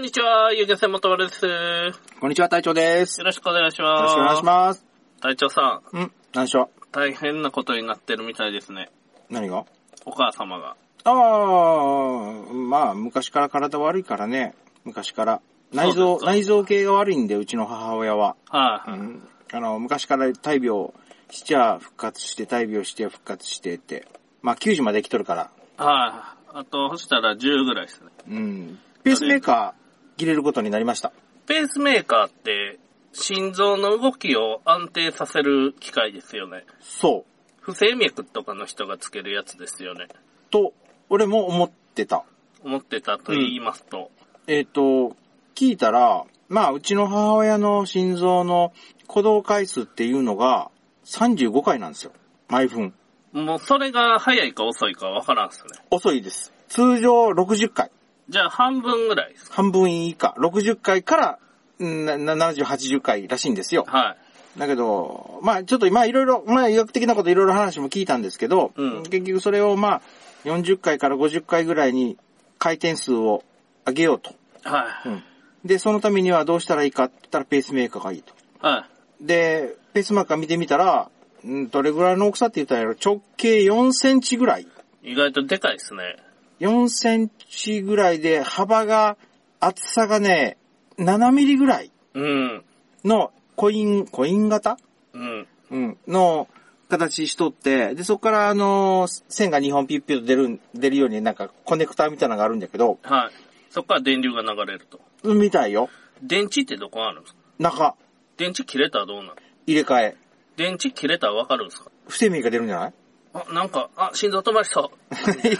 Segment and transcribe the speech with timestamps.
[0.00, 1.44] んにちは、ゆげせもとまるです。
[1.44, 3.20] よこんにちは、隊長です。
[3.20, 4.02] よろしくお願いします。
[4.02, 4.86] ろしくお願いします。
[5.20, 8.88] 隊長さん、ん何でしょ大変なことになってるみたいですね。
[9.28, 9.66] う何が？
[10.06, 10.74] お母様が。
[11.04, 14.54] ああ、まあ、昔から体悪いからね。
[14.86, 15.42] 昔から。
[15.70, 18.36] 内臓、内臓系が悪いんで、うちの母親は。
[18.48, 20.94] はい、はいうん、あの、昔から大病
[21.30, 24.08] しちゃ復活して、大病して復活してって。
[24.40, 25.50] まあ、90まで生きとるから。
[25.76, 28.08] はい、あと、そしたら10ぐらいですね。
[28.30, 28.78] うん。
[29.04, 31.12] ペースメーカー入れることになりました。
[31.46, 32.78] ペースメーカーって、
[33.12, 36.64] 心臓の動きを安定させる機械ですよね。
[36.80, 37.30] そう。
[37.60, 40.08] 不整脈とかの人がつけるやつですよね。
[40.50, 40.72] と、
[41.08, 42.24] 俺も思ってた。
[42.62, 44.10] 思ってたと言いますと。
[44.46, 45.16] えっ、と、
[45.54, 50.70] 聞いたら、まあ、うちの母親の心臓の鼓動回数っていうのが
[51.04, 52.12] 35回なんですよ。
[52.48, 52.94] 毎分。
[53.32, 55.78] もうそれが早いか遅いかわからんっすね。
[55.90, 56.52] 遅いです。
[56.68, 57.90] 通常60回。
[58.30, 59.56] じゃあ半分ぐらいですか？
[59.56, 60.34] 半分以下。
[60.38, 61.38] 60回から、
[61.84, 63.84] んな70、80回らしいんですよ。
[63.86, 64.16] は
[64.56, 64.58] い。
[64.58, 70.02] だけど、まあちょっとまあいろいろ、まあ医学的なこといろいろ話も聞いたんですけど、うん結局それをまあ
[70.44, 72.16] 40回から50回ぐらいに
[72.58, 73.44] 回転数を
[73.86, 74.34] 上げようと。
[74.62, 75.08] はい。
[75.08, 75.22] うん。
[75.64, 78.32] で、そのためにはどうしたらいいかって言ったらペースメーカーがいいと。
[78.60, 78.86] は
[79.22, 79.26] い。
[79.26, 81.10] で、ペースメーカー見てみたら、
[81.46, 84.66] んどれぐらいの大きさって言ったら直径4センチぐらい。
[85.02, 86.16] 意外とでかいですね。
[86.60, 89.16] 4センチぐらいで幅が、
[89.60, 90.56] 厚さがね、
[90.98, 92.64] 7ミリぐらいうん。
[93.04, 94.78] のコイン、コイン型？
[95.12, 95.46] うん。
[95.70, 95.98] うん。
[96.06, 96.48] の
[96.88, 103.30] 形しとって、で、そこからあの、線が2本ピュッピュッと出る、出るようになんかコネクターみたいなのがあるんだけど、はい。
[103.70, 105.00] そこから電流が流れると。
[105.24, 105.88] みたいよ。
[106.22, 107.40] 電池ってどこあるんですか？
[107.58, 107.94] 中、
[108.36, 109.36] 電池切れたらどうなる？
[109.66, 110.16] 入れ替え。
[110.56, 111.90] 電池切れたらわかるんですか？
[112.08, 112.92] 不整脈が出るんじゃない？
[113.32, 114.90] あ、なんか、あ、心臓止まりそ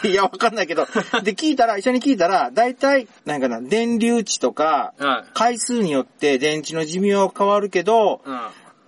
[0.03, 0.07] う。
[0.09, 0.87] いや、わかんないけど。
[1.23, 5.31] で、聞いたら、医者に聞いたら、だいたい、なんかな、電流値とか、はい。
[5.35, 8.41] 回数によって電池の寿命は変わるけど、うん。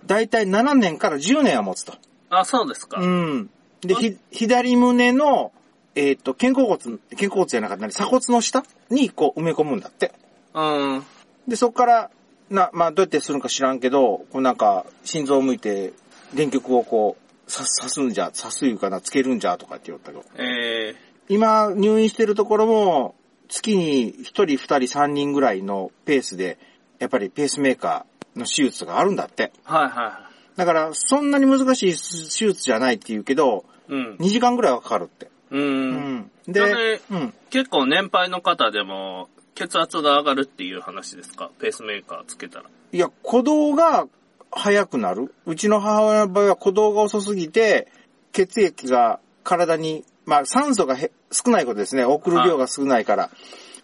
[0.05, 1.93] だいたい7年から10年は持つと。
[2.29, 2.99] あ、そうですか。
[2.99, 3.49] うん。
[3.81, 5.51] で、ひ、左胸の、
[5.95, 6.77] えっ、と、肩甲骨、
[7.11, 10.11] 肩甲骨じゃなかったね、鎖骨の下にこう埋め込むんだって。
[10.53, 11.05] うん。
[11.47, 12.09] で、そこから、
[12.49, 15.93] な、まあ、どうやってするのか知らんけど、こうなんか、心臓を向いて、
[16.33, 20.25] 電極をこう、刺す、んじゃ、刺すいうかな、つけるんじゃ、とかって言ったけど。
[20.37, 20.95] え
[21.29, 23.15] 今、入院してるところも、
[23.49, 26.57] 月に1人、2人、3人ぐらいのペースで、
[26.99, 29.51] やっぱりペースメーカーの手術があるんだって。
[29.65, 33.93] ー、はいはだから、そんなに難しい手術じゃないって言うけど、い。
[33.93, 34.15] うん。
[34.19, 35.29] 2時間ぐらいはかかるって。
[35.51, 35.57] う。。
[35.57, 37.33] うんそれで、うん。
[37.49, 41.51] 結構年配の方でも、血圧が上がるっていう話ですか？
[41.59, 42.65] ペースメーカーつけたら。
[42.91, 44.07] いや、鼓動が
[44.55, 45.33] 速くなる？
[45.45, 47.91] うちの母親の場合は鼓動が遅すぎて、
[48.31, 52.05] 血液が体に、まあ酸素がへ少ないことですね。
[52.05, 53.29] 送る量が少ないから。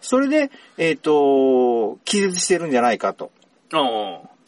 [0.00, 3.30] それで、えっ、と、気絶してるんじゃないかと。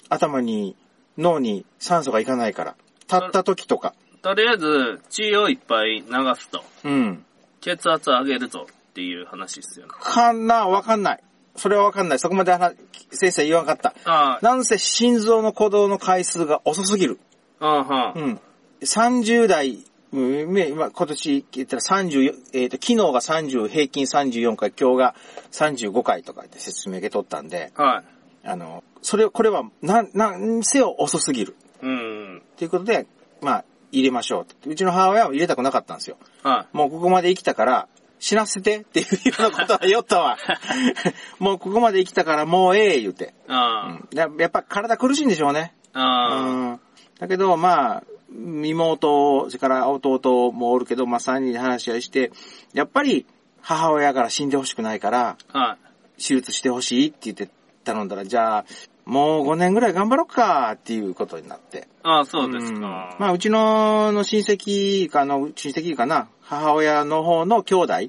[0.09, 0.77] 頭に、
[1.19, 2.77] 脳に酸素がいかないから。
[3.03, 3.95] 立った時とか。
[4.23, 6.07] とりあえず、血をいっぱい流
[6.37, 6.65] すと。
[6.85, 7.25] うん。
[7.61, 9.93] 血圧上げるぞっていう話ですよね。
[10.01, 10.67] かな？
[10.69, 11.23] わかんない。
[11.57, 12.19] それはわかんない。
[12.19, 12.75] そこまで話
[13.11, 13.95] 先生言わんかった。
[14.43, 17.19] なんせ心臓の鼓動の回数が遅すぎる。
[17.61, 18.13] うんうん。
[18.15, 18.41] うん。
[18.83, 25.15] 30代、今今年言ったら30、えっ、と、昨日が30、平均34回、今日が
[25.53, 28.03] 35回とかで説明受け取ったんで、は
[28.45, 28.49] い。
[28.49, 31.57] あの、それ、これは、なん、なんせよ遅すぎる。
[31.81, 32.43] うん。
[32.57, 33.07] ということで、
[33.41, 34.69] まあ、入れましょうって。
[34.69, 36.17] うちの母親は入れたくなかったんですよ。
[36.43, 37.89] はもうここまで生きたから、
[38.23, 40.39] 死なせてっていうようなことは言ったわ。
[41.41, 43.35] もうここまで生きたからもうええ言うて。
[43.49, 45.75] うんややっぱ体苦しいんでしょうね。
[45.93, 46.81] うん
[47.19, 52.31] だけど、まあ、妹、それから弟もおるけど、まあ3人で話し合いして、
[52.73, 53.27] やっぱり
[53.61, 55.77] 母親から死んでほしくないから、は
[56.17, 56.23] い。
[56.23, 57.49] 手術してほしいって言って
[57.83, 58.65] 頼んだら、じゃあ、
[59.13, 61.87] もう5年ぐらい頑張ろうかっていうことになって。
[62.03, 63.15] ああ、そうですんか。
[63.19, 67.93] まあ、うちのの親戚かの、親戚かな、母親の方の兄弟。
[67.93, 68.09] はい。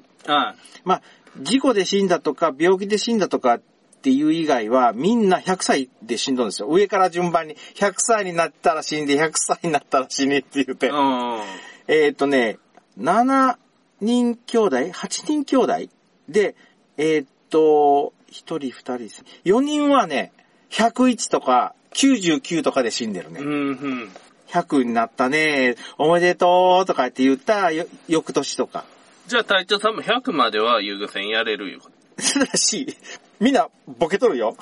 [0.82, 1.02] まあ、
[1.42, 3.60] 事故で死んだとか、病気で死んだとかっ
[4.00, 6.68] ていう以外は、みんな100歳で死んだんですよ。
[6.68, 10.88] 上から順番に、100歳になったら死んで、100歳になったら死ねって言って。
[10.88, 11.40] うん。
[11.86, 12.58] えーっとね、
[12.98, 13.58] 7
[14.00, 15.90] 人兄弟 ?8 人兄弟？
[16.30, 16.56] で、
[16.96, 20.32] えーっと、1人、2人、4人はね、
[20.70, 23.40] 101とか99とかで死んでるね。
[23.40, 24.10] うん、うん。
[24.48, 28.84] 100になったね、おめでとうとかって言ったよ翌年とか。
[29.26, 31.80] じゃあ隊長さんも100までは遊漁船やれるよ。
[32.16, 32.96] ただし、
[33.40, 33.68] みんな
[33.98, 34.56] ボケとるよ。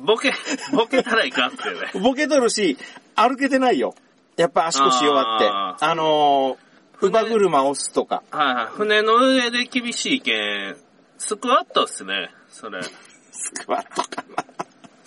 [0.00, 0.32] ボケ、
[0.72, 1.90] ボケたらいかんっすよね。
[2.00, 2.76] ボケとるし、
[3.14, 3.94] 歩けてないよ。
[4.36, 5.48] やっぱ足腰弱って。
[5.48, 8.22] ああのー、乳母車押すとか。
[8.30, 8.66] はいはい。
[8.76, 10.76] 船の上で厳しいけん、
[11.18, 12.82] スクワットっすね、それ。
[13.32, 14.44] スクワットかな。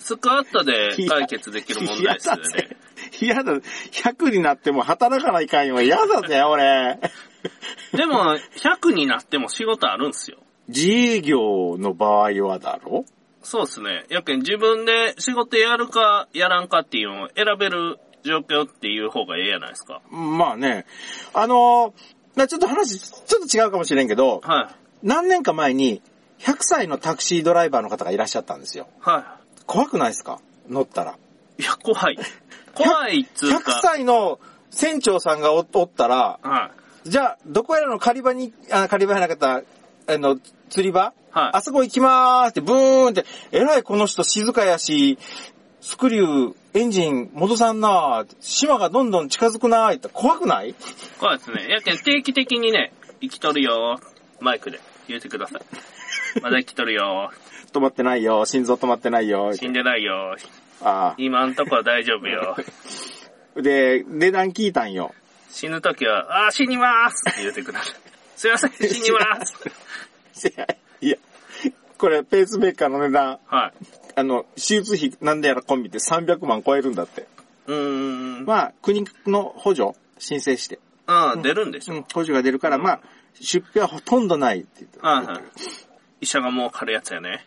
[0.08, 2.76] スクワットで解決できる問題ですよね。
[3.20, 3.52] 嫌だ。
[3.52, 5.82] 100になっても働かないかんよ。
[5.82, 6.98] 嫌だぜ、俺。
[7.92, 10.38] でも、100になっても仕事あるんすよ。
[10.68, 13.04] 自営業の場合はだろ？
[13.42, 14.06] そうですね。
[14.08, 20.00] やけん自分で仕事やるかやらんかっていうのを選べる状況っていう方がええやないですか。
[20.10, 20.86] まあね。
[21.34, 26.00] あのー、ちょっと話、ちょっと違うかもしれんけど、は何年か前に、
[26.38, 28.88] 100歳のタクシードライバーの方がいらっしゃったんですよ。
[29.04, 29.37] い。
[29.68, 30.40] は怖くないですか？
[30.68, 31.16] 乗ったら。
[31.58, 31.62] い。
[31.62, 32.18] いや、怖い。
[32.74, 33.80] 怖いっつう100か。
[33.82, 34.38] 歳の
[34.70, 36.70] 船長さんがおおったら、は
[37.04, 39.62] じゃあ、どこやらの狩り場に、あ、狩り場やなかった、
[40.12, 40.38] あの、
[40.68, 41.12] 釣り場？
[41.30, 45.18] はいあそこ行きまーすって、ブーンって、えらいこの人静かやし、
[45.80, 50.70] スクリュー、エンジン戻さんなー島がどんどん近づくなーって怖くない？
[50.70, 50.74] い。
[51.20, 51.68] 怖いですね。
[51.68, 54.00] やけん定期的にね、生きとるよ
[54.40, 56.40] マイクで言ってください。
[56.42, 57.30] まだ生きとるよ
[57.72, 59.52] 止まってないよ、心臓止まってないよ。
[59.54, 60.36] 死んでないよ
[60.80, 63.60] あ今んとこは大丈夫よあ。
[63.60, 65.14] で、値段聞いたんよ。
[65.50, 67.96] 死ぬときは、あー、死にますって言ってください。
[68.36, 69.54] すいません、 死にます。
[71.00, 71.16] いや、
[71.96, 73.72] これペースメーカーの値段、はい。
[74.14, 77.26] あの、手術費なんでやらコンビって300万超えるんだって。
[77.66, 78.44] うーん。
[78.44, 80.78] まあ、国の補助申請して。
[81.06, 81.94] ああ、出るんでしょ。
[81.94, 83.00] うん、補助が出るから、まあ、
[83.40, 85.42] 出費はほとんどないって言ってはいはい。
[86.20, 87.44] 医者が儲かるやつやね。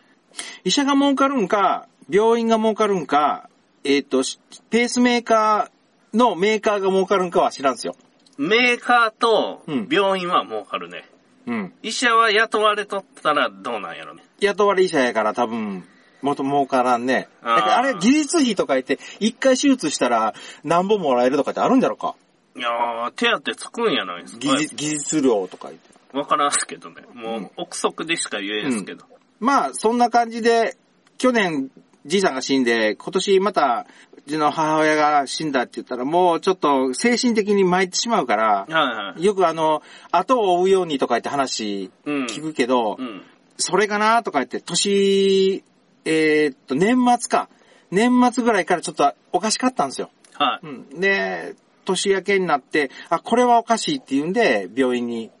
[0.64, 3.48] 医者が儲かるんか、病院が儲かるんか、
[3.84, 4.38] えっ、と、し
[4.70, 7.96] ペースメーカーのメーカーが儲かるんかは知らんすよ。
[8.38, 11.08] メーカーとうん病院は儲かるね。
[11.46, 11.72] うん。
[11.82, 14.22] 医者は雇われとったらどうなんやろね。
[14.40, 15.84] 雇われ医者やから多分、
[16.22, 17.28] もっと儲からんね。
[17.42, 22.14] だからあれ、技術費とか言って、一回手術したら何本もらえるとかってあるんだろうか
[22.56, 24.40] いやー、手当つくんやないですか。
[24.40, 26.16] 技術、技術料とか言って。
[26.16, 27.02] わからんすけどね。
[27.14, 29.04] もう、憶測でしか言えんすけど。
[29.42, 30.76] まあ、そんな感じで、
[31.18, 31.72] 去年、
[32.06, 33.86] じいさんが死んで、今年また、
[34.24, 39.24] うちの母親が死んだって言ったら、もうちょっと精神的に参ってしまうから、はいはい。
[39.24, 42.26] よくあの、後を追うようにとか言って話うん。
[42.26, 43.22] 聞くけど、うん。
[43.56, 45.64] それかなとか言って、年、
[46.04, 47.48] えーっと、年末か。
[47.90, 50.10] 年末ぐらいからちょっとおかしかったんですよ。
[50.34, 50.66] はい。
[50.66, 51.00] うん。
[51.00, 55.32] で、年明けになって、あ、これはおかしいって言うんで、病院に、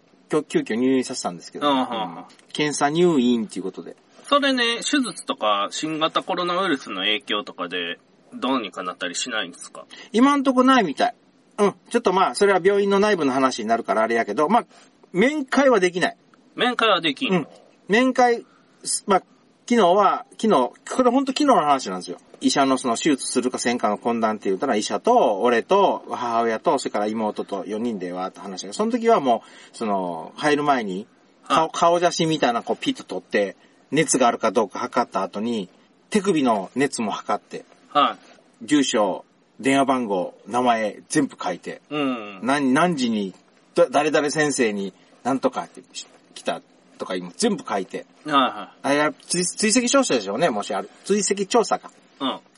[0.42, 3.96] 急遽入院させたんですけど、うん検査入院っていうことで。
[4.24, 7.98] それね、手術とか新型コロナウイルスの影響とかで
[8.32, 9.84] どうにかなったりしないんですか？
[10.12, 11.14] 今んとこないみたい。
[11.58, 11.74] うん。
[11.90, 14.66] ちょっとまあ、それは病院の内部の話になるからあれやけど、まあ、
[15.12, 16.16] 面会はできない。
[16.56, 17.34] 面会はできん。
[17.34, 17.46] うん。
[17.88, 18.46] 面会、
[19.06, 19.22] まあ、
[19.68, 22.18] 昨日は、昨日、これ本当昨日の話なんですよ。
[22.42, 28.72] 医者のその手術するかせんかの懇談って言ったら医者と、俺と、母親と、それから妹と4人でわーっと話が。
[28.72, 31.06] その時はもう、その、入る前に、
[31.48, 33.56] 顔、顔写真みたいなこうピッと取って、
[33.90, 35.68] 熱があるかどうか測った後に、
[36.10, 38.16] 手首の熱も測って、は
[38.62, 39.24] 住所、
[39.60, 41.94] 電話番号、名前、全部書いて、い。
[41.94, 42.40] うん。
[42.42, 43.34] 何、何時に、
[43.74, 44.92] だ誰々先生に、
[45.22, 45.82] なんとかって
[46.34, 46.60] 来た
[46.98, 50.90] とか今全部書いて、はいはあれは追追跡調査でしょうね、もしある。
[51.04, 51.90] 追跡調査か。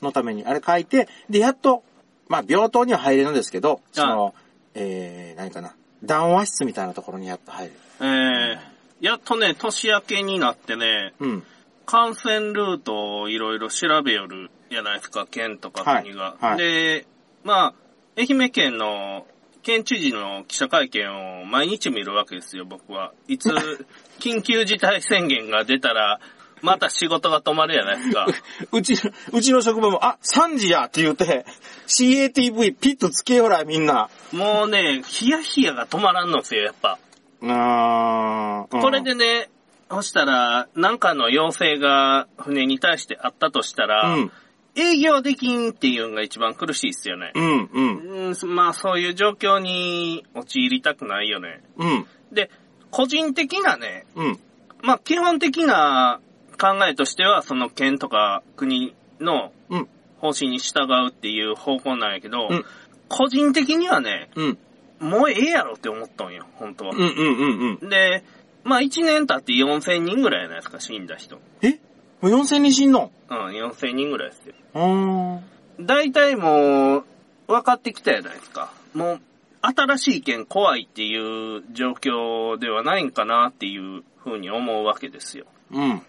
[0.01, 1.83] のために、あれ書いて、で、やっと、
[2.27, 4.35] まあ、病棟には入れるんですけど、その、
[4.73, 7.79] えー、何かな、談話室みたいなところにやっと入れる。
[8.01, 11.43] えー、やっとね、年明けになってね、うん。
[11.85, 16.23] 感染ルートをいろいろ調べよるやないですか、県とか国が。
[16.23, 17.05] はいはいで、
[17.43, 17.73] まあ、
[18.17, 19.27] 愛媛県の
[19.61, 23.13] 県知事の記者会見を毎日見るわけですよ、僕は。
[23.27, 23.49] いつ、
[24.19, 26.19] 緊急事態宣言が出たら、
[26.65, 28.27] また仕事が止まるやないですか。
[28.73, 28.95] うち、
[29.31, 31.45] うちの職場も、あ、3時やって言うて、
[31.87, 34.09] CATV ピッとつけよら、みんな。
[34.33, 36.97] もうね、ヒヤヒヤが止まらんのですよ、やっぱ。
[37.43, 39.49] あーこれでね、
[39.89, 44.31] そしたら、なんかの要請が船に対してあったとしたら、うん、
[44.75, 47.31] 営業できんっていうのが一番苦しいっすよね。
[47.35, 51.61] うん、うん、うん、まあそういう状況に陥りたくないよね。
[51.77, 52.49] うん、で、
[52.89, 54.39] 個人的なね、うん、
[54.81, 56.19] まあ基本的な
[56.55, 59.87] 考えとしては、その県とか国のうん、
[60.19, 62.65] 方針に従うっていう方向なんやけど、うん
[63.07, 64.57] 個人的にはね、うん、
[64.99, 66.99] もうええやろって思ったんよ、本当はうん、。
[66.99, 67.89] うん、うん。
[67.89, 68.23] で、
[68.63, 71.39] まあ1年経って4000人ぐらいじゃないですか、死んだ人。
[71.61, 71.73] え？
[72.21, 73.11] もう4000人死んの？
[73.29, 74.55] うん、4000人ぐらいですよ。
[74.73, 75.43] うーん。
[75.81, 77.05] 大体もう、
[77.47, 78.71] 分かってきたじゃないですか。
[78.95, 79.21] もう、
[79.61, 85.45] 新しい意見怖いっていう状況ではないんかなっていうふうに思うわけですよ。
[85.71, 86.01] うん。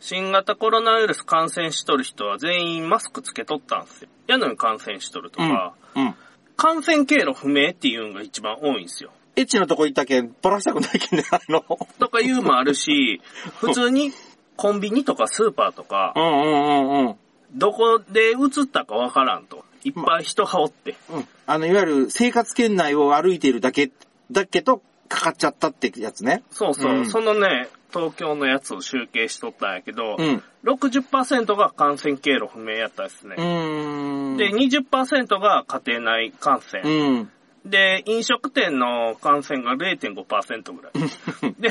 [0.00, 4.08] 新型コロナウイルス感染しとる人は全員マスクつけとったんですよ。
[4.26, 6.14] やのに感染しとるとか、うん。
[6.56, 9.10] 感染経路不明っていうのが一番多いんですよ。
[9.36, 11.62] エッチなとこ行ったけん、バラしたくないけんじゃないの
[11.98, 13.20] とかいうのもあるし、
[13.60, 14.12] 普通に
[14.56, 17.16] コンビニとかスーパーとかう、んうんうんうん。
[17.52, 19.64] どこで移ったかわからんと。
[19.84, 20.96] いっぱい人がおって。
[21.10, 21.28] うん。
[21.46, 23.92] あの、いわゆる生活圏内を歩いているだけ、
[24.32, 26.42] だけど、かかっちゃったってやつね。
[26.50, 26.92] そうそう。
[26.92, 30.42] うんそのね、東京のやつを集計しとったんやけど、うん。
[30.64, 33.36] 60%が感染経路不明やったですね。
[33.36, 36.82] で、20%が家庭内感染。
[36.82, 37.30] うん。
[37.64, 40.92] で、飲食店の感染が0.5%ぐらい。
[41.58, 41.70] で、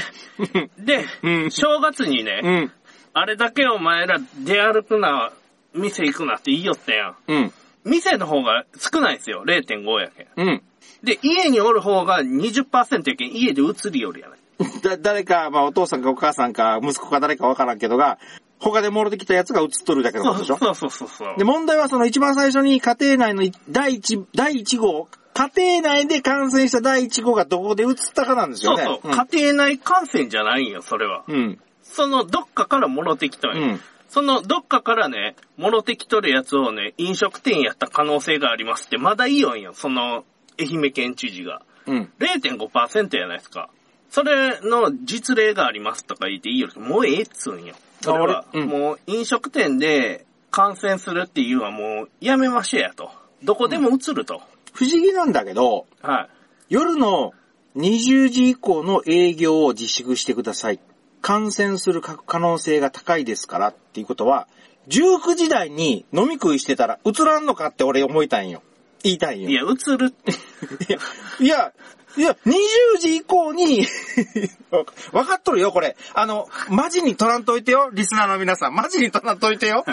[0.80, 2.72] で、うん正月にね、うん。
[3.14, 5.32] あれだけお前ら出歩くな、
[5.74, 7.16] 店行くなって言いよったやん。
[7.28, 7.54] うん。
[7.84, 9.44] 店の方が少ないんですよ。
[9.46, 10.64] 0.5やけん。
[11.04, 14.40] で、家におる方が20%やけん、家で移りよるやない。
[14.84, 18.18] だ、誰か、まあお父さんかお母さんか息子か誰かわからんけどが、
[18.60, 20.56] 他で戻ってきたやつが映っとるだけのそことでしょ？
[20.56, 21.36] うそうそうそうそう。
[21.38, 28.84] で、問題はその一番最初に家庭内の第一、第一号、家庭内で感染した第一号がどこで移ったかなんですよね。
[28.84, 31.24] そうそう、家庭内感染じゃないんよ、それは。
[31.28, 31.60] うん。
[31.84, 33.62] そのどっかから戻ってきたんよ。
[33.62, 33.82] うん。
[34.08, 40.24] そのどっかからね、戻ってきとるやつをね、飲食店やった可能性がありますって、まだいいよんよ、その、
[40.58, 41.62] 愛媛県知事が。
[41.86, 42.10] うん。
[42.20, 43.70] 0.5%やないですか。
[44.16, 47.76] それの実例がありますとか言っていいより、もうええっつうんよ。
[48.00, 53.12] それは、もう飲食店で感染するっていうのはもうやめましょうやと。
[53.44, 54.42] どこでも移ると。
[54.72, 56.30] 不思議なんだけど、は
[56.70, 56.74] い。
[56.74, 57.34] 夜の
[57.76, 60.80] 20時以降の営業を自粛してください。
[61.22, 64.48] 感染する可能性が高いですからっていうことは、
[64.88, 68.64] 19時台に飲み食いしてたら映らんのかって俺思いたいんよ。
[69.04, 69.50] 言いたいんよ。
[69.50, 70.32] いや、移るって。
[70.88, 71.00] いや、
[71.42, 71.74] いや、
[72.18, 73.86] いや20時以降に、
[75.12, 75.98] わかっとるよ、これ。
[76.14, 78.74] あの、マジに取らんといてよ、リスナーの皆さん。
[78.74, 79.86] マジに取らんといてよ。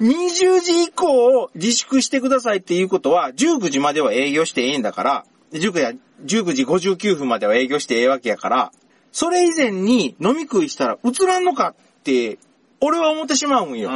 [0.00, 5.92] 20時以降を自粛してくださいっていうことは、19時までは営業してええんだから、19や
[6.24, 8.72] 19時59分までは営業してええわけやから、
[9.12, 12.38] それ以前に飲み食いしたら映らんのかって、
[12.80, 13.90] 俺は思ってしまうんよ。
[13.90, 13.92] う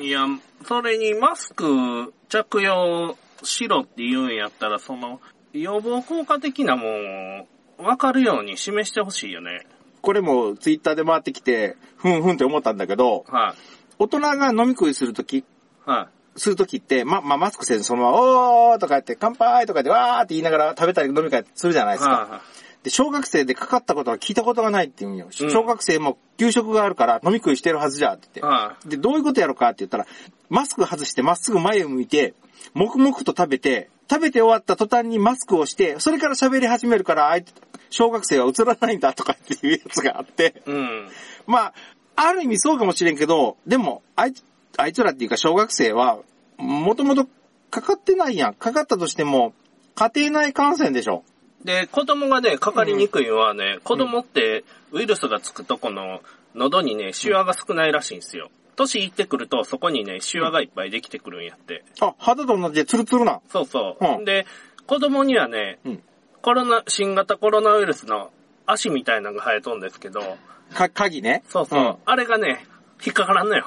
[0.00, 0.02] ん。
[0.02, 0.26] いや、
[0.66, 5.20] それにマスク着用しろって言うんやったら、その、
[5.52, 7.46] 予防効果的なもんを
[7.78, 9.66] 分かるように示してほしいよね。
[10.00, 13.54] これもツイッターで回ってきて、ふんふんって思ったんだけど、は
[13.98, 15.44] 大人が飲み食いするとき、い。
[15.84, 16.40] はい。
[16.40, 22.10] するときって、ま、まあ、マスクせずそのまま、おーとか言って、乾杯とか言って、わーって言いながら食べたり飲み会するじゃないですか。
[22.10, 22.40] は
[22.82, 25.26] で、小学生でかかったことは聞いたことがないって言うんよ。
[25.26, 28.40] うん小学生も給食があるから飲み食いしてるはずじゃって言って。
[28.40, 28.42] い。
[28.42, 30.06] はで、どういうことやろかって言ったら、
[30.48, 32.34] マスク外してまっすぐ前を向いて、
[32.72, 37.54] 黙々と食べて、食べて終わった途端にマスクをして、それから喋り始めるから、あいつ、
[37.90, 40.70] 小学生は映らないんだとかっていうやつがあって、い。
[40.70, 41.08] うん。
[41.46, 41.74] まあ、
[42.16, 44.42] ある意味そうかもしれんけど、でも、あいつ、
[44.76, 46.18] あいつらっていうか小学生は、
[46.56, 47.28] もともと
[47.70, 48.54] かかってないやん。
[48.54, 49.54] かかったとしても、
[49.94, 51.22] 家庭内感染でしょ。
[51.64, 56.20] で、子供がね、かかりにくいのはね、子供ってウイルスがつくとこの
[56.56, 58.50] 喉にね、シワが少ないらしいんですよ。
[58.80, 61.84] 年いってくると、そこにね、シワがいっぱいできてくるんやって。
[62.00, 63.40] あ、肌と同じでツルツルな。
[63.48, 64.04] そうそう。
[64.04, 64.46] うんで、
[64.86, 66.02] 子供にはね、うん
[66.42, 68.30] コロナ、新型コロナウイルスの
[68.64, 70.38] 足みたいなのが生えとんですけど、
[70.72, 71.42] か、鍵ね。
[71.48, 71.98] そうそう。
[72.06, 72.64] あれがね、
[73.04, 73.66] 引っかからんのよ。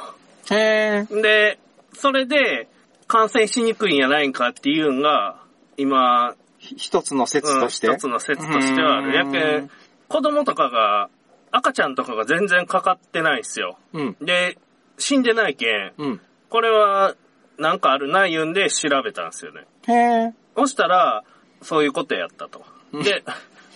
[0.49, 0.57] うん。
[0.57, 1.21] へえ。
[1.21, 1.59] で、
[1.93, 2.67] それで、
[3.07, 5.37] 感染しにくいんやないんかっていうんが、
[5.77, 7.87] 今、ひ一つの説として。
[7.87, 9.13] うん一つの説としてはある。
[9.13, 9.69] やうけん、
[10.07, 11.09] 子供とかが、
[11.51, 13.77] 赤ちゃんとかが全然かかってないんですよ。
[13.93, 14.17] うん。
[14.19, 14.57] で、
[14.97, 16.21] 死んでないけん、うん。
[16.49, 17.15] これは、
[17.57, 19.65] なんかあるな言うんで調べたんですよね。
[19.87, 19.93] へ
[20.27, 20.33] え。
[20.55, 21.23] そしたら、
[21.61, 22.65] そういうことやったと。
[22.91, 23.23] うんで、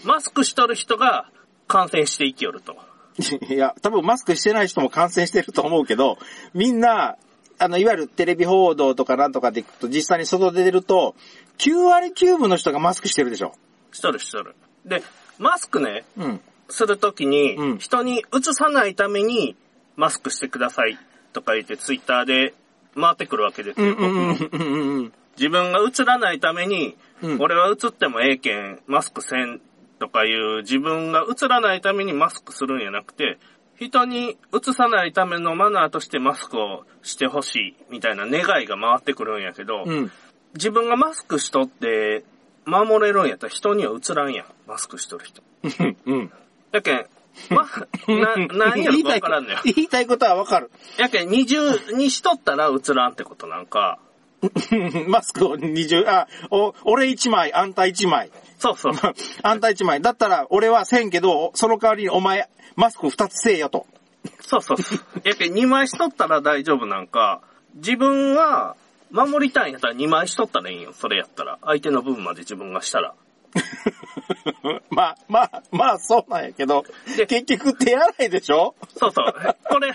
[0.04, 1.30] マスクしとる人が
[1.68, 2.78] 感染していきよると。
[3.50, 6.18] いや、多分マスクしてない人も感染してると思うけど、
[6.54, 7.18] みんな、
[7.60, 11.16] あの、いわゆるテレビ報道とかなんとかで行くと、実際に外出てると、
[11.58, 13.54] 9割9分の人がマスクしてるでしょ。
[13.92, 14.56] しとるしとる。
[14.86, 15.02] で、
[15.40, 16.42] マスクね、うん。
[16.70, 19.56] するときに、うん人にうつさないために
[19.96, 20.98] マスクしてください
[21.34, 22.54] とか言ってツイッターで
[22.96, 23.96] 回ってくるわけですよ。
[25.38, 29.60] 自分がうつらないために、うん俺はうつってもええけん、マスクせん
[30.00, 33.40] とかいう自分がうつらないためにマスクするんやなくて、
[33.80, 40.12] 人にうつさないためのマナーとしてマスクをしてほしいみたいな願いが回ってくるんやけど、うん。
[40.54, 42.24] 自分がマスクしとって
[42.66, 45.42] 守れるんやったら人にはうつらんやん、マスクしとる人。
[45.64, 45.98] うん。
[46.06, 46.32] うん。
[46.72, 47.06] やけん、
[47.50, 47.68] ま、
[48.08, 48.36] な、
[48.70, 49.60] なんやろかわからんのよ。
[49.64, 50.72] 言いたいことはわかる。
[50.98, 51.58] やけん、二重
[51.94, 54.00] にしとったらうつらんってことなんか、
[55.08, 58.32] マスクを20、あ、お、俺1枚、あんた1枚。
[58.60, 58.94] そうそう。
[59.44, 60.02] あんた1枚。
[60.02, 63.88] だったら、俺はせんけど、その代わりにお前、マスク2つせえよと。
[64.42, 65.00] そうそうそう。
[65.24, 67.42] やけん、二枚しとったら大丈夫なんか、
[67.76, 68.76] 自分は
[69.12, 70.94] 守りたいんやったら二枚しとったらいいんよ。
[70.94, 71.60] それやったら。
[71.64, 73.14] 相手の分まで自分がしたら。
[74.90, 76.84] まあ、まあ、まあ、そうなんやけど、
[77.18, 78.76] で結局手洗いでしょ？
[78.96, 79.34] そうそう。
[79.70, 79.94] これ、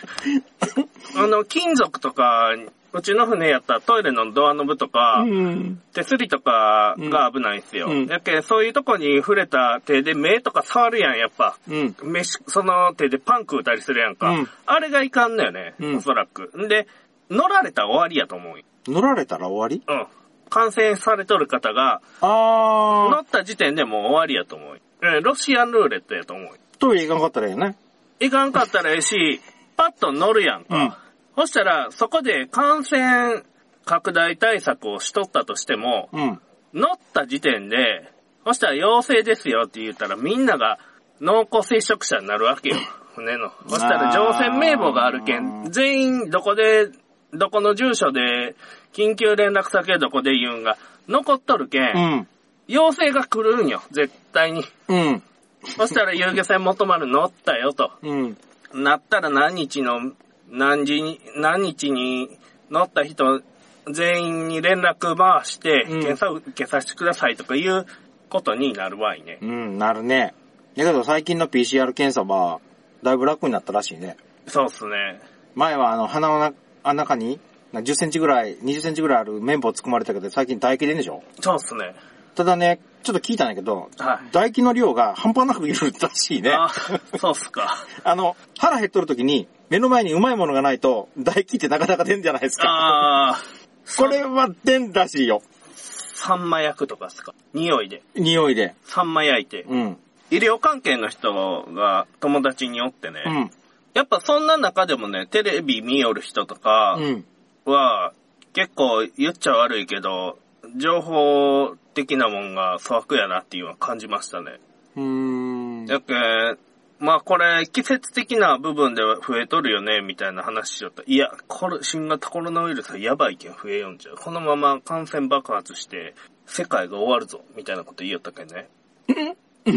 [1.16, 2.50] あの、金属とか、
[2.94, 5.80] うちの船やったらトイレのドアノブとか、ん。
[5.94, 7.88] 手すりとかが危ないんですよ。
[7.88, 11.56] うんやけんそういうとこに触れた手で目とか触るやん、やっぱ。
[11.68, 11.96] うん。
[12.02, 14.30] 目しその手でパン食うたりするやんか。
[14.30, 16.50] うんあれがいかんのよね、うんおそらく。
[16.58, 16.86] んで、
[17.30, 18.64] 乗られたら終わりやと思うよ。
[18.86, 19.82] 乗られたら終わり？
[19.86, 20.06] うん。
[20.52, 24.80] 感染されとる方が、あー、乗った時点でもう終わりやと思う
[25.22, 26.52] ロシアンルーレットやと思うよ。
[26.78, 27.76] トイレ行かんかったらいいよね。
[28.20, 29.40] いかんかったらええし、
[29.76, 30.76] パッと乗るやんか。
[30.76, 30.92] うん
[31.34, 33.42] そしたら、そこで感染
[33.86, 36.40] 拡大対策をしとったとしても、うん。
[36.74, 38.12] 乗った時点で、
[38.44, 40.78] そしたら陽性ですよって言ったらみんなが
[41.20, 42.76] 濃厚接触者になるわけよ。
[43.14, 43.50] 船の。
[43.66, 46.88] そしたら乗船名簿があるけん、全員どこで、
[47.32, 48.54] どこの住所で、
[48.92, 50.76] 緊急連絡先はどこで言うんが、
[51.08, 52.28] 残っとるけん、うん。
[52.68, 54.64] 陽性が来るんよ、絶対に。
[54.88, 55.22] うん。
[55.64, 57.92] そしたら遊漁船元丸乗ったよと。
[58.02, 58.36] うん。
[58.74, 60.12] なったら何日の、
[60.50, 62.28] 何時に、何日に
[62.70, 63.42] 乗った人
[63.90, 67.86] 全員に連絡回して、うん検査を受けさせてくださいとかいう
[68.28, 69.38] ことになる場合ね。
[69.40, 70.34] うん、なるね。
[70.76, 72.60] だけど最近の PCR 検査は、
[73.02, 74.16] だいぶ楽になったらしいね。
[74.46, 75.20] そうっすね。
[75.54, 77.38] 前はあの、鼻のなあ中に、
[77.72, 81.22] な10センチぐらい、20センチぐらいある綿棒突っ込まれたけど、最近唾液出んでしょ？
[81.40, 81.94] そうっすね。
[82.34, 86.50] ただね、ちょっと聞いたんだけど、はい唾液の量が半端なくいるらしいね。
[86.52, 86.70] あ、
[87.18, 87.76] そうっすか。
[88.04, 92.64] あの、腹減っとる時に、目の前にうまいものがないと、唾液ってなかなか出んじゃないですか。
[92.68, 95.42] あー、これは出んらしいよ。
[95.74, 97.34] サンマ焼くとかっすか？
[97.54, 98.02] 匂いで。
[98.14, 98.74] 匂いで。
[98.84, 99.62] サンマ焼いて。
[99.68, 99.96] うん。
[100.30, 103.22] 医療関係の人が友達におってね。
[103.26, 103.50] うん。
[103.94, 107.24] やっぱそんな中でもね、テレビ見よる人とか、うん。
[107.64, 108.12] は、
[108.54, 110.38] 結構言っちゃ悪いけど、
[110.76, 114.60] 情報的なもんが粗悪やなっていうのは感じましたね。
[114.96, 115.86] うーん。
[115.86, 116.58] やけん、
[116.98, 121.02] まあこれ、季節的な部分では増えとるよね、みたいな話しよった。
[121.06, 124.16] いや、これ、新型コロナウイルスはやばいけん増えよんじゃう。
[124.16, 126.14] このまま感染爆発して、
[126.46, 128.48] 世界が終わるぞ、みたいなこと言いよったけん？
[128.48, 128.68] ね。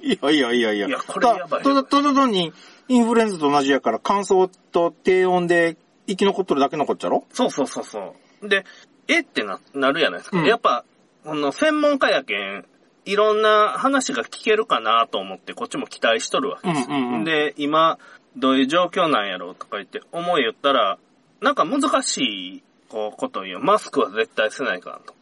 [0.00, 0.88] いやいやいやいや。
[0.88, 2.52] いやこれやばいただ、ただ単に、
[2.88, 7.24] インフルエンザと同じやから、乾燥と低温で生き残っとるだけ残っちゃろ？
[7.32, 8.48] そうそうそうそう。
[8.48, 8.64] で、
[9.08, 10.38] えってな、なるやないですか。
[10.38, 10.84] うんやっぱ、
[11.24, 12.64] この専門家やけん、
[13.04, 16.96] いろんな話が聞けるかなと思って、こっちも期待しとるわけですよ。
[16.96, 17.98] うんうんうんで、今、
[18.36, 20.98] どういう状況なんやろうとか言って思い言ったら、
[21.40, 23.58] なんか難しい、こう、こと言う。
[23.60, 25.14] マスクは絶対せないかなと。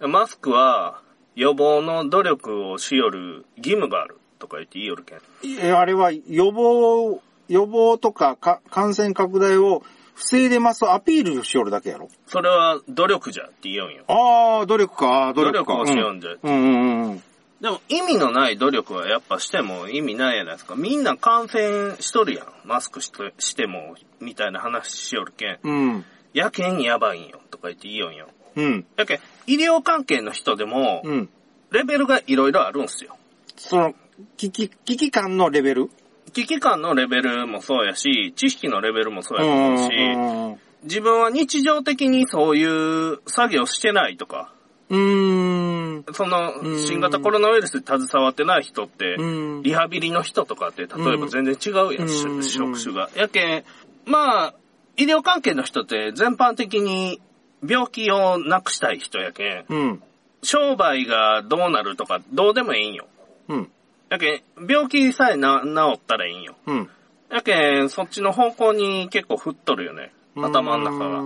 [0.00, 0.12] うん。
[0.12, 1.00] マスクは、
[1.34, 5.20] 予防の努力をしよる義務があるとか言って言いよるけん。
[5.48, 12.08] いやあれは予防、予防とかか感染拡大を防いでますアピールしよるだけやろ。
[12.26, 14.02] それは努力じゃって言いよんよ。
[14.08, 15.72] ああ、努力か、努力か。
[15.74, 17.22] 努力をしようんじゃうんうんうんうん。
[17.60, 20.74] でも意味のない努力はやっぱしても意味ないやないですか。
[20.74, 22.46] みんな感染しとるやん。
[22.64, 25.58] マスクしてしても、みたいな話しよるけん。
[25.62, 26.04] うん。
[26.34, 28.26] やけんやばいんよ、とか言って言いよんよ。
[28.56, 28.86] うん。
[28.96, 31.28] やけん、医療関係の人でも、うん。
[31.70, 33.16] レベルがいろいろあるんすよ。
[33.56, 33.94] その、
[34.36, 35.90] 危機、危機感のレベル？
[36.32, 42.64] 危機感のレベルもそうやし、知識のレベルもそうやとうん思うし、自分は日常的にそうい
[43.14, 44.52] う作業してないとか、
[44.88, 46.04] うんうん。
[46.12, 49.62] そのうん、新型コロナウイルスに携わってない人って、うん。
[49.62, 53.08] リハビリの人とかって、例えば全然違うやん職種が。
[53.16, 53.64] やけん、
[54.04, 54.54] まあ、
[54.96, 57.22] 医療関係の人って全般的に
[57.66, 60.02] 病気をなくしたい人やけん、うん。
[60.42, 63.06] 商売がどうなるとかどうでもいいんよ。
[63.48, 63.70] うん。
[64.12, 66.54] やけん、病気さえな治ったらいいんよ。
[66.66, 66.90] うん。
[67.30, 70.12] やけん、そっちの方向に結構振っとるよね。
[70.36, 71.22] 頭の中が。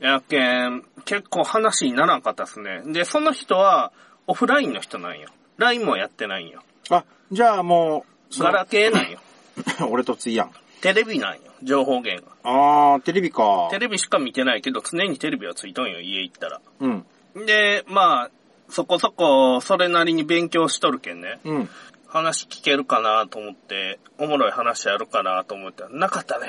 [0.00, 0.14] が。
[0.14, 2.80] やけん、結構話にならんかったっすね。
[2.86, 3.92] で、その人は
[4.26, 5.28] オフラインの人なんよ。
[5.58, 6.62] LINE もやってないんよ。
[6.88, 9.18] あ、じゃあもう、ガラケーなんよ。
[9.90, 10.50] 俺とついやん。
[10.80, 11.40] テレビなんよ。
[11.62, 12.32] 情報源が。
[12.44, 13.68] あー、テレビか。
[13.70, 16.60] テレビしか見てないけど、常にテレビはついとんよ、家行ったら。
[16.80, 17.04] うん。
[17.44, 18.30] で、まあ、
[18.70, 21.40] そこそこ、それなりに勉強しとるけんね。
[21.44, 21.68] うん。
[22.08, 26.48] 話聞けるかなと思って、おもろい話あるかなと思ったら、なかったね。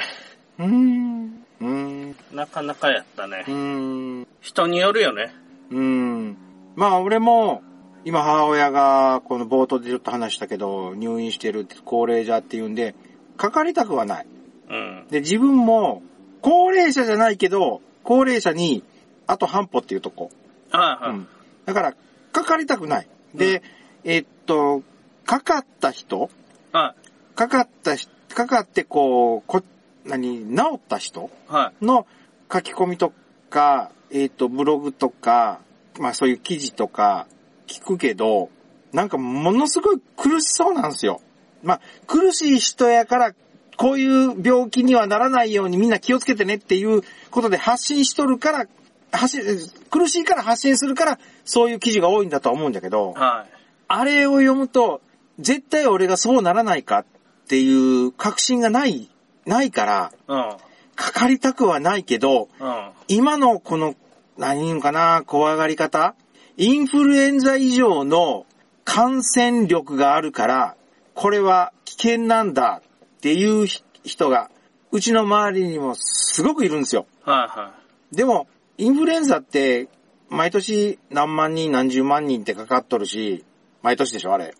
[0.57, 1.45] うーん。
[1.59, 2.15] うーん。
[2.33, 3.51] なかなかやったねう。
[3.51, 4.27] ーん。
[4.39, 5.35] 人によるよね。
[5.69, 6.37] うん。
[6.75, 7.61] まあ俺も、
[8.05, 12.95] 今母親がこの冒頭でちょっと話したけど、入院してるって高齢者っていうんで、
[13.35, 14.27] かかりたくはない。
[14.69, 15.07] うん。
[15.09, 16.01] で、自分も、
[16.41, 18.83] 高齢者じゃないけど、高齢者に、
[19.27, 20.31] あと半歩っていうとこ。
[20.71, 21.17] はいはい。
[21.17, 21.27] うん。
[21.65, 21.93] だから、
[22.31, 23.07] かかりたくない。
[23.35, 23.61] で、
[24.05, 24.83] えっと、
[25.29, 26.31] かかった人？
[26.71, 26.95] は
[27.35, 29.61] かかったし、かかってこう、こ、
[30.03, 31.29] 何、治った人？
[31.51, 31.53] い。
[31.53, 31.85] はい。
[31.85, 32.07] の
[32.51, 33.13] 書き込みと
[33.51, 35.59] か、えっ、と、ブログとか、
[35.99, 37.27] まあそういう記事とか、
[37.67, 38.49] 聞くけど、
[38.91, 41.21] なんかものすごい苦しそうなんですよ。
[41.61, 43.35] まあ、苦しい人やから、
[43.77, 48.65] こういう病気にはならないようにみんな気をつけてねっていうことで発信しとるから、
[49.11, 53.59] 発信、苦しいから発信するから、そういう記事が多いんだとは思うんだけど、はい。
[53.87, 55.01] あれを読むと、
[55.39, 57.05] 絶対俺がそうならないかっ
[57.47, 59.09] ていう確信がない、
[59.45, 60.57] ないから、うん。
[60.95, 62.89] かかりたくはないけど、うん。
[63.07, 63.95] 今のこの、
[64.37, 66.15] 何言うのかな、怖がり方
[66.57, 68.45] インフルエンザ以上の
[68.83, 70.75] 感染力があるから、
[71.13, 74.51] これは危険なんだっていうひ人が、
[74.91, 77.05] うちの周りにもすごくいるんですよ。
[77.23, 77.73] はいは
[78.11, 78.47] でも、
[78.77, 79.87] インフルエンザって、
[80.29, 83.45] 毎年何万人何十万人ってかかっとるし、
[83.81, 84.55] 毎年でしょ、あれ。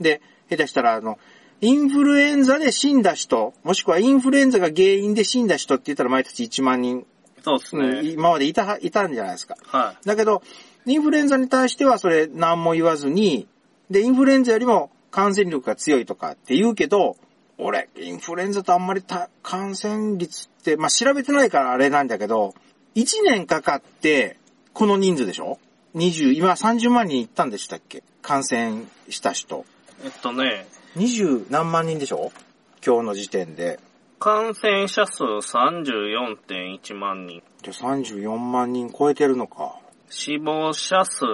[0.00, 1.18] で、下手したら、あの、
[1.60, 7.06] インフルエンザで死んだ人、もしくはインフルエンザが原因で死んだ人って言ったら毎年1万人、
[7.42, 8.10] そうですうんね。
[8.10, 9.56] 今までいた、いたんじゃないですか。
[9.62, 10.42] はだけど、
[10.84, 13.48] インフルエンザに対してはそれ何も言わずに、
[13.90, 17.16] で、インフルエンザよりも感染力が強いとかって言うけど、
[17.58, 22.54] 俺、インフルエンザとあんまりた感染率って、まあ、調べてないからあれなんだけど、
[22.96, 24.36] 1年かかって、
[24.72, 25.58] この人数でしょ
[25.94, 28.02] ?20、今30万人いったんでしたっけ？
[28.20, 29.64] 感染した人。
[30.02, 30.06] い。
[30.06, 32.32] えっとね、20何万人でしょ？
[32.84, 33.78] 今日の時点で。
[34.18, 37.42] 感染者数34.1万人。
[37.62, 39.76] じゃあ34万人超えてるのか。
[40.08, 41.24] 死亡者数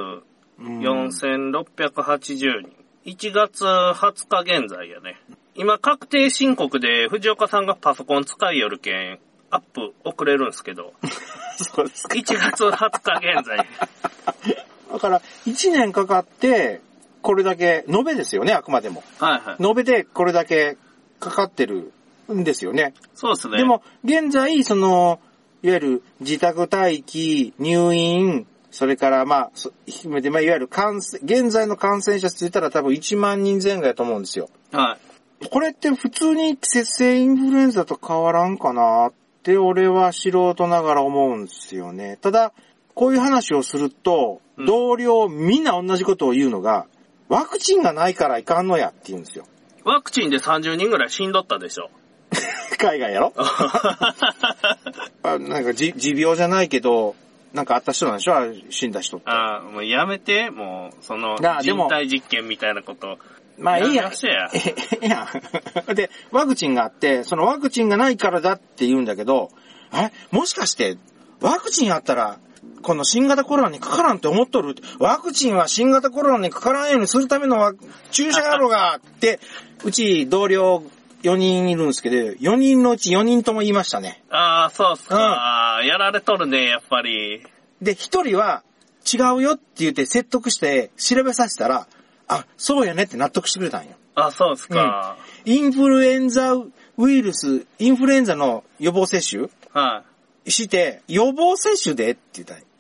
[0.59, 2.73] うん4680人。
[3.05, 5.21] 1月20日現在やね。
[5.55, 9.19] 今確定申告で藤岡さんがパソコン使いよるけん、
[9.51, 10.95] アップ遅れるんすけど、
[11.57, 12.15] そうですか。
[12.15, 13.59] 1月20日現在。
[14.93, 16.81] だから、1年かかって、
[17.23, 19.03] これだけ、延べですよね、あくまでも。
[19.19, 19.65] はいはい。
[19.65, 20.77] 延べでこれだけ
[21.21, 21.93] かかってる
[22.33, 22.95] んですよね。
[23.15, 23.59] そうですね。
[23.59, 25.21] でも、現在、その、
[25.63, 29.73] いわゆる自宅待機、入院、それから、まあ、そ
[30.09, 34.49] まあ、いわゆる感染、現在の感染者数言ったら多分1万人前後やと思うんですよ。
[34.73, 34.99] は
[35.43, 35.49] い。
[35.49, 42.19] これって普通に季節性インフルエンザと変わらんかなって俺は素人ながら思うんですよね。
[42.21, 42.53] ただ、
[42.95, 46.87] こういう話をすると、うん同僚みんな同じことを言うのが、
[47.33, 49.47] ワクチンがないからいかんのやって言うんですよ。
[49.85, 51.91] ワクチンで30人ぐらい死んどったでしょ。
[52.77, 53.33] 海外やろ？
[55.23, 57.15] あなんかじ持病じゃないけど、
[57.55, 58.35] なんかあった人なんでしょ？
[58.69, 59.31] 死んだ人って。
[59.31, 63.19] ああ、もうやめて、もう、その、人体実験みたいなこと。
[63.59, 64.11] まあいいや。
[64.53, 65.27] ええや
[65.89, 65.95] ん。
[65.97, 69.51] で、ワクチンがあって、そのワクチンがないからだって言うんだけど、
[69.91, 70.97] あれもしかして、
[71.41, 72.39] ワクチンあったら、
[72.83, 77.73] この新型コロナにかからんって思っとるワクチンは新型コロナにかからんようにするためのワ
[78.11, 79.41] 注射やろがって、
[79.85, 80.83] うち同僚
[81.23, 84.23] 4人いるんですけど、4人のうち4人とも言いましたね。
[84.31, 87.43] ああ、そうっすか、うんやられとるね、やっぱり。
[87.81, 88.63] で、1人は
[89.13, 91.87] 違うよって言って説得して調べさせたら、
[92.29, 93.93] あ、そうやねって納得してくれたんよ。
[94.15, 95.17] あそうっすか。
[95.45, 96.73] インフルエンザウ
[97.11, 100.05] イルス、インフルエンザの予防接種は
[100.45, 100.51] い。
[100.51, 102.72] して、予防接種でって言ったんよあ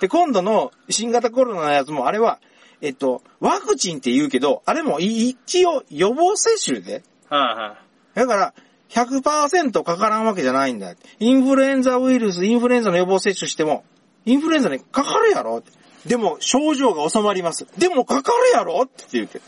[0.00, 2.38] で、今度の新型コロナのやつも、あれは、
[2.80, 7.02] えっと、ワクチンって言うけど、あれも一応予防接種で。
[7.30, 7.76] あ、はいは
[8.16, 8.18] い。
[8.18, 8.54] だから、
[8.90, 10.94] 100%かからんわけじゃないんだ。
[11.18, 13.84] インフルエンザウイルス、インフルエンザの予防接種しても、
[14.24, 15.62] インフルエンザにかかるやろ
[16.06, 17.66] でも、症状が収まります。
[17.78, 19.40] でも、かかるやろって言って。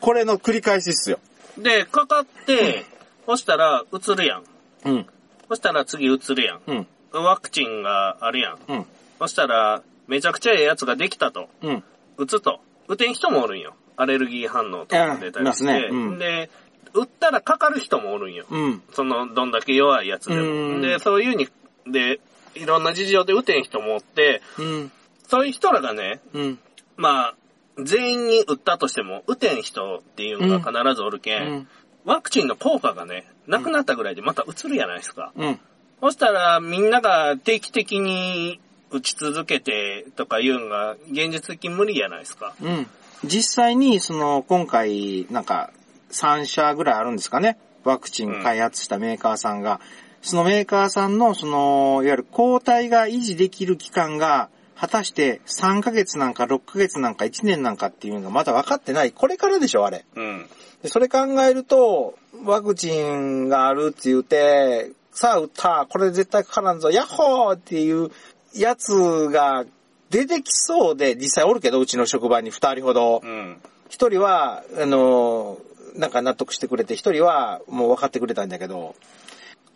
[0.00, 1.18] これの繰り返しっすよ。
[1.58, 2.84] で、かかって、
[3.26, 4.44] そしたら、移るやん。
[4.84, 5.06] うん。
[5.48, 6.60] そしたら次移るやん。
[6.66, 6.86] うん。
[7.12, 8.58] ワクチンがあるやん。
[8.68, 8.86] うん。
[9.18, 11.48] そしたら、めちゃくちゃええやつができたと。
[11.62, 11.84] うん。
[12.16, 12.60] 打つと。
[12.88, 13.74] 打てん人もおるんよ。
[13.96, 15.64] アレルギー反応とか出たりして。
[15.64, 16.50] うんいますねうんで、
[16.94, 18.46] 打ったらかかる人もおるんよ。
[18.50, 18.82] うん。
[18.92, 20.80] その、どんだけ弱いやつでうんも。
[20.80, 21.48] で、そういうに、
[21.86, 22.20] で、
[22.54, 24.92] いろんな事情で打てん人もおって、うん。
[25.28, 26.58] そういう人らがね、うん。
[26.96, 27.34] まあ、
[27.82, 31.68] 全員に打ったとしても、打てん人っていうのが必ずおるけん、うん。
[32.04, 35.32] ワクチンの効果がね、なくなったぐらいでまた移るやないですか。
[35.36, 35.60] うん。
[36.00, 42.54] そしたら、みんなが定期的に打ち続けてとかいうのが、現実的に無理やないですか。
[42.62, 42.86] うん。
[43.24, 45.70] 実際に、その、今回、なんか、
[46.10, 47.58] 3社ぐらいあるんですかね。
[47.84, 49.80] ワクチン開発したメーカーさんが。
[50.22, 59.12] そのメーカーさんの、その、いわゆる抗体が維持できる期間が、果たして3ヶ月なんか6ヶ月なんか1年なんかっていうのがまだ分かってない。
[59.12, 60.04] これからでしょ、あれ。
[60.14, 60.46] うん。
[60.82, 68.10] でそれ考えると、ワクチンがあるって言って、さあ打った、これ絶対かからんぞ、ヤッホーっていう
[68.54, 69.64] やつが
[70.10, 73.26] 出てきそうで、実際おるけど、うちの職場に二人ほどう。
[73.26, 73.60] ん。
[73.88, 75.58] 一人は、あの、
[75.94, 78.94] なんか納得してくれて、一人はもう分かってくれたんだけど、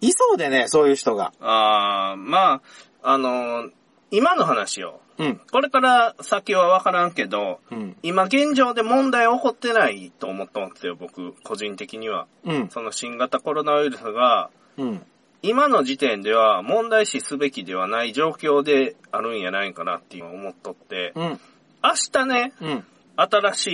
[0.01, 1.33] いそうでね、そういう人が。
[1.41, 2.55] ああ、ま
[3.03, 3.71] あ、あの、
[4.11, 5.01] 今の話よ。
[5.19, 5.41] うん。
[5.53, 7.97] これから先はわからんけど、うん。
[8.03, 12.27] 今現状で問題起こってないと思ったんですよ、僕、個人的には。
[12.45, 12.69] うん。
[12.71, 15.07] その新型コロナウイルスが、うん。
[15.43, 21.41] 今の時点では問題視すべきではない状況であるんやないかなって今思っとって、うん。
[21.83, 22.85] 明日ね、うん。
[23.17, 23.71] 新し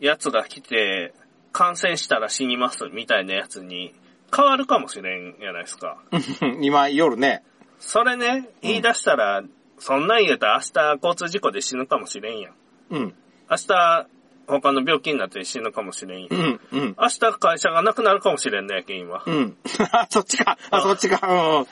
[0.00, 1.12] いやつが来て、
[1.52, 3.94] 感染したら死にますみたいなやつに
[4.34, 5.98] 変わるかもしれんやないですか。
[6.60, 7.42] 今、夜ね。
[7.78, 9.42] それね、言い出したら、
[9.78, 12.54] そんなん言うたら明日交通事故で死ぬかもしれんやん。
[12.90, 13.14] うん。
[13.50, 14.06] 明日
[14.46, 16.26] 他の病気になって死ぬかもしれん。
[16.30, 16.60] うん。
[16.72, 16.96] うん。
[16.98, 19.22] 明日会社がなくなるかもしれんねやけん、今。
[19.26, 19.56] うん。
[19.92, 20.58] あ、そっちか。
[20.70, 21.20] あ、そっちか。
[21.26, 21.66] うん。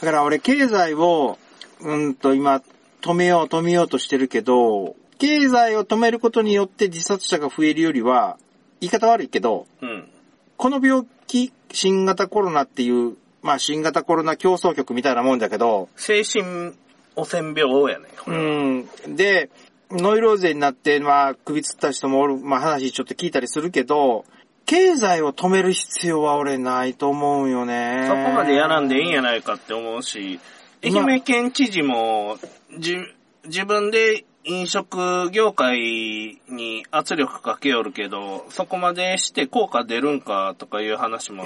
[0.00, 1.38] だから俺、経済を、
[1.80, 2.62] うんと今、
[3.02, 8.38] 止めよう、止めようとしてるけど、経済を止めることによって自殺者が増えるよりは、
[8.80, 10.08] 言い方悪いけど、うん。
[10.56, 16.74] この病気、新型コロナっていう、まあ新型コロナ競争局みたいなもんだけど、精神
[17.16, 18.38] 汚染病やね、こうれ。
[18.38, 18.88] ん。
[19.16, 19.50] で、
[19.92, 24.24] ノイローゼになって、まあ首つった人もおる、まあ話ちょっと聞いたりするけど、
[24.64, 28.06] 経済を止める必要は俺ないと思うよね。
[28.06, 30.40] そこまでやらんでいいんやないかって思うし、
[30.82, 32.38] 愛まあ媛県知事も、
[32.78, 32.96] じ、
[33.44, 41.44] 自分で飲食業界に圧力かけよるけど、そこまでして効果出るんかとかいう話も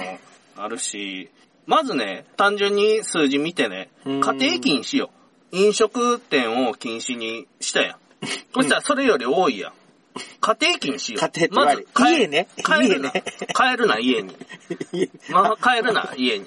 [0.55, 1.29] あるし、
[1.65, 5.09] まずね、単純に数字見てね、うん家庭禁止よ。
[5.51, 8.06] 飲食店を禁止にしたやん。
[8.53, 9.73] そしたらそれより多いやん。
[10.41, 11.19] 家庭禁止よ。
[11.19, 13.11] 家庭まず帰家ね帰るな。
[13.11, 14.35] 家ね帰るな、家に。
[15.29, 16.45] まあ、帰るな、家に。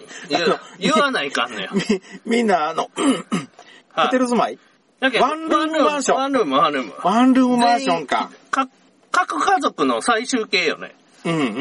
[0.79, 1.71] 言わないかんのよ。
[1.73, 1.83] み、
[2.39, 2.91] みんな、あの、
[3.93, 4.59] はいホテル住まい？
[5.01, 6.95] ワンルームマンションワンルーム、ワンルーム。
[7.03, 8.31] ワンルームマンションか。
[8.51, 8.69] か、
[9.13, 10.95] 各家族の最終形よね。
[11.25, 11.55] うんうんうんう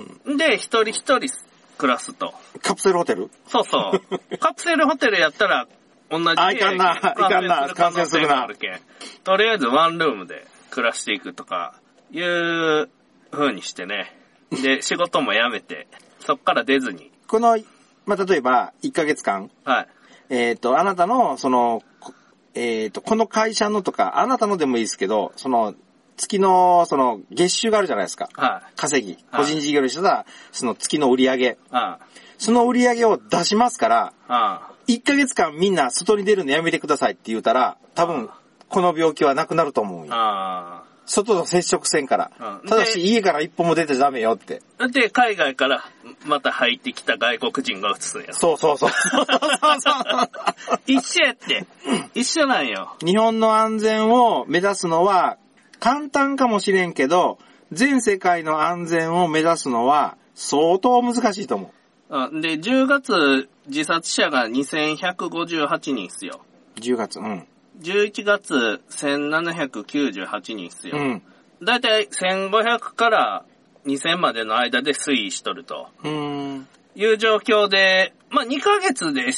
[0.00, 0.36] んうん。
[0.36, 1.30] で、一人一人
[1.76, 2.34] 暮らすと。
[2.62, 3.30] カプセルホテル？
[3.48, 4.18] そうそう。
[4.38, 5.66] カプセルホテルやったら、
[6.10, 8.80] 同じあいかんないかんな感染する可能性があるけん。
[9.24, 11.74] とりあえずワンルームで暮らしていくとか、
[12.10, 12.88] いう
[13.30, 14.14] 風にしてね。
[14.50, 15.86] で、 仕事も辞めて、
[16.20, 17.10] そっから出ずに。
[17.26, 17.58] この、
[18.06, 19.88] まあ、例えば、1ヶ月間、はい。
[20.30, 22.14] えっ、と、あなたの、その、こ
[22.54, 25.74] えっ、と、この会社のとか、あなたのでもいいですけど、その、
[26.16, 28.28] 月の、その、月収があるじゃないですか。
[28.34, 28.72] はい。
[28.76, 29.12] 稼ぎ。
[29.12, 31.58] はい個人事業にしたら、その月の売り上げ。
[31.70, 31.98] あ
[32.38, 38.30] その売り上げを出しますから、あ、あ1ヶ月間みんな外に出るのやめてくださいって言うたら、多分、
[38.68, 40.12] この病気はなくなると思うあ、よ。
[40.12, 42.66] あ外と接触せんからう。
[42.66, 44.62] んただし、で家から一歩も出てダメよって。
[44.78, 44.88] あ。
[44.88, 45.84] で、海外から
[46.24, 48.32] また入ってきた外国人が移すんや。
[48.32, 48.90] そうそうそう。
[50.86, 51.66] 一緒やって。
[52.14, 52.96] 一緒なんよ。
[53.04, 55.38] 日本の安全を目指すのは
[55.80, 57.38] 簡単かもしれんけど、
[57.72, 61.77] 全世界の安全を目指すのは相当難しいと思あ
[62.08, 66.40] で、10月自殺者が2158人っすよ。
[66.76, 66.80] う。
[66.80, 67.46] 10月、うん。
[67.80, 70.96] 11月1798人っすよ。
[70.96, 71.22] うん。
[71.62, 73.44] だいたい1500から
[73.86, 76.68] 2000までの間で推移しとるとうーん。
[76.96, 79.32] いう状況で、まあ2ヶ月で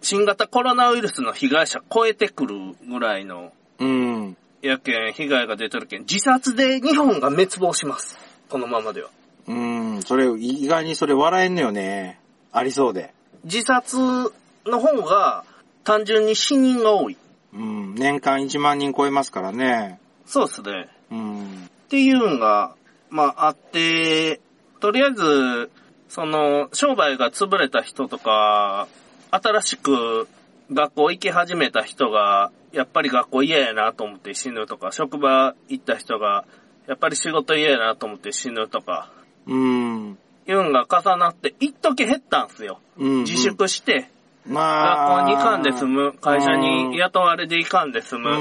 [0.00, 2.56] 新型コロナウイルスの被害者超えてくる
[2.88, 4.36] ぐらいのうん。
[4.62, 8.16] やけん、被害が出とるけん、自殺で日本が滅亡します。
[8.48, 9.10] このままでは。
[9.46, 10.02] うん。
[10.02, 12.20] それ、意外にそれ笑えんのよね。
[12.52, 13.12] ありそうで。
[13.44, 15.44] 自殺の方が
[15.84, 17.16] 単純に死人が多い。
[17.52, 17.94] うん。
[17.94, 19.98] 年間1万人超えますからね。
[20.26, 20.88] そうっすね。
[21.10, 21.64] うん。
[21.64, 22.74] っていうのが、
[23.10, 24.40] まああって、
[24.80, 25.70] とりあえず、
[26.08, 28.86] その、商売が潰れた人とか、
[29.30, 30.28] 新しく
[30.70, 36.44] 学校行き始めた人が、やっぱり学校嫌やなと思って死ぬとか、職場行った人が、
[36.86, 39.10] やっぱり仕事嫌やなと思って死ぬとか、
[39.46, 40.18] うん。
[40.46, 42.80] いうのが重なって、一時減ったんすよ。
[42.98, 43.18] うん。
[43.24, 44.08] 自粛して、
[44.46, 45.22] まあ。
[45.22, 48.36] 学校に行かんで済む、会社に雇われで行かんで済うむ、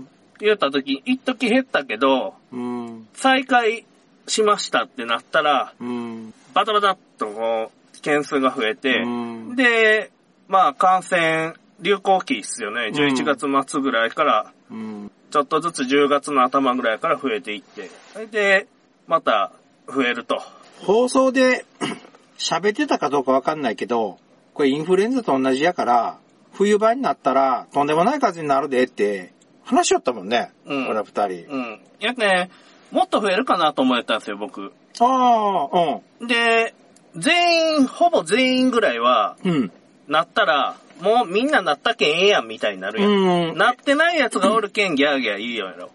[0.00, 0.08] ん。
[0.40, 3.08] 言った時、一時減ったけど、うん。
[3.14, 3.84] 再開
[4.26, 6.32] しましたってなったら、うん。
[6.54, 10.10] バタバタっとこう、件数が増えて、うんで、
[10.48, 12.88] まあ感染流行期っすよね。
[12.88, 15.10] うん11月末ぐらいから、うん。
[15.30, 18.66] ちょっとずつ10月の頭ぐらいから増えていって、それで、
[19.06, 19.52] また
[19.88, 20.42] 増えると。
[20.84, 21.64] 放送で
[22.38, 24.18] 喋ってたかどうかわかんないけど、
[24.54, 26.18] これインフルエンザと同じやから、
[26.52, 29.32] 冬場になったらとんでもない風になるでって
[29.64, 30.50] 話しよったもんね。
[30.66, 31.46] うん俺ら二人。
[31.48, 31.80] うん。
[32.00, 32.50] やけん、
[32.90, 34.72] もっと増えるかなと思ったんですよ、僕。
[35.00, 36.74] ああ、で、
[37.16, 39.50] 全員、ほぼ全員ぐらいは、うん。
[39.52, 39.72] うん。
[40.08, 43.10] なったら、もうみんななったけんええやんみたいになるやん。
[43.10, 43.58] うん。
[43.58, 45.90] なってないやつがおるけんギャーギャーいいよやろ。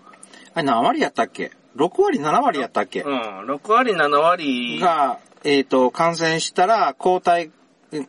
[0.54, 1.52] あれ何割やったっけ？
[1.76, 7.52] ?6 割、7割やったっけ、うん、6割、7割、が、えっ、と、感染したら、抗体、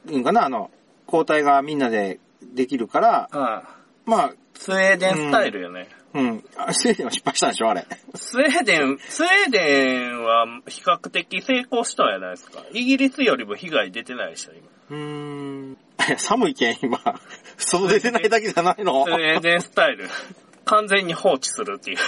[0.09, 0.70] うんかな、あの、
[1.07, 3.64] 抗体がみんなでできるから、は
[4.07, 4.11] い。
[4.11, 5.88] まあ、スウェーデンスタイルよね。
[6.14, 6.44] うん。
[6.57, 7.87] あスウェーデンは失敗したんでしょあれ。
[8.14, 12.62] スウェーデン、スウェーデンは比較的成功したんやないですか？
[12.72, 14.66] イギリスよりも被害出てないでしょ、今。
[14.90, 14.96] うー
[15.72, 15.76] ん。
[16.16, 16.98] 寒いけん、今。
[17.59, 19.05] 外出てないだけじゃないの？
[19.05, 20.09] スウェーデンスタイル。
[20.66, 21.98] 完全に放置するっていう。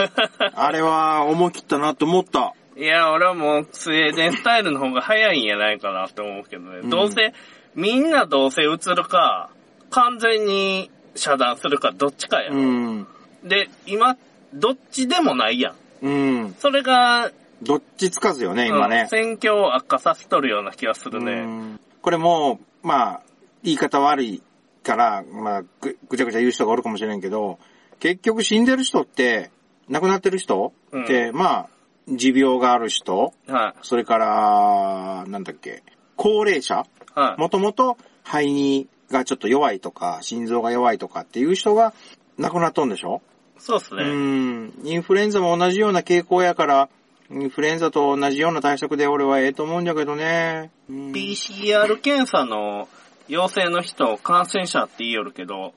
[0.54, 2.54] あれは思い切ったなと思った。
[2.76, 6.78] いや、俺はもうスウェーデンスタイルの方が早いんやないかなって思うけどね。
[6.82, 7.34] うんどうせ、
[7.74, 9.50] みんなどうせ映るか、
[9.90, 12.60] 完全に遮断するか、どっちかやうろ。
[12.60, 13.06] ん。
[13.44, 14.16] で、今、
[14.54, 15.70] どっちでもないや
[16.02, 16.06] ん。
[16.06, 16.54] うん。
[16.58, 17.30] それが、
[17.62, 19.06] どっちつかずよね、今うんね。
[19.10, 21.44] 戦況を悪化させとるような気がするうね。
[21.44, 23.20] んこれも、まあ、
[23.62, 24.42] 言い方悪い
[24.82, 27.58] から、まあぐ、ぐちゃぐちゃ言う人がおるかもしれんけど、
[28.02, 29.52] 結局死んでる人って、
[29.88, 31.68] 亡くなってる人って、まあ、
[32.08, 35.84] 持病がある人、はそれから、なんだっけ、
[36.16, 36.84] 高齢者
[37.16, 37.20] い。
[37.20, 37.40] はい。
[37.40, 41.94] もともと肺にがちょっと弱いとか、心臓が弱いとかっていう人が
[42.38, 43.22] 亡くなっとんでしょ？
[43.56, 44.02] うそうっすね。
[44.02, 44.72] ん。
[44.82, 46.88] インフルエンザも同じような傾向やから、
[47.30, 50.72] インフルエンザと同じような対策で俺はええと思うんだけどね。
[50.90, 52.88] うん PCR 検査の
[53.28, 55.72] 陽性の人を感染者って言いよるけど、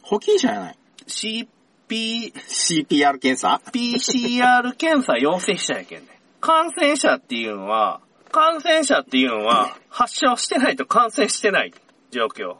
[0.00, 1.48] 保菌者やない CP、
[1.88, 6.08] ?CPR 検査？PCR 検査陽性者やけんね。
[6.40, 11.72] 感染者っていうのは、感染者っていうのは、発症してないと感染してない
[12.10, 12.56] 状況。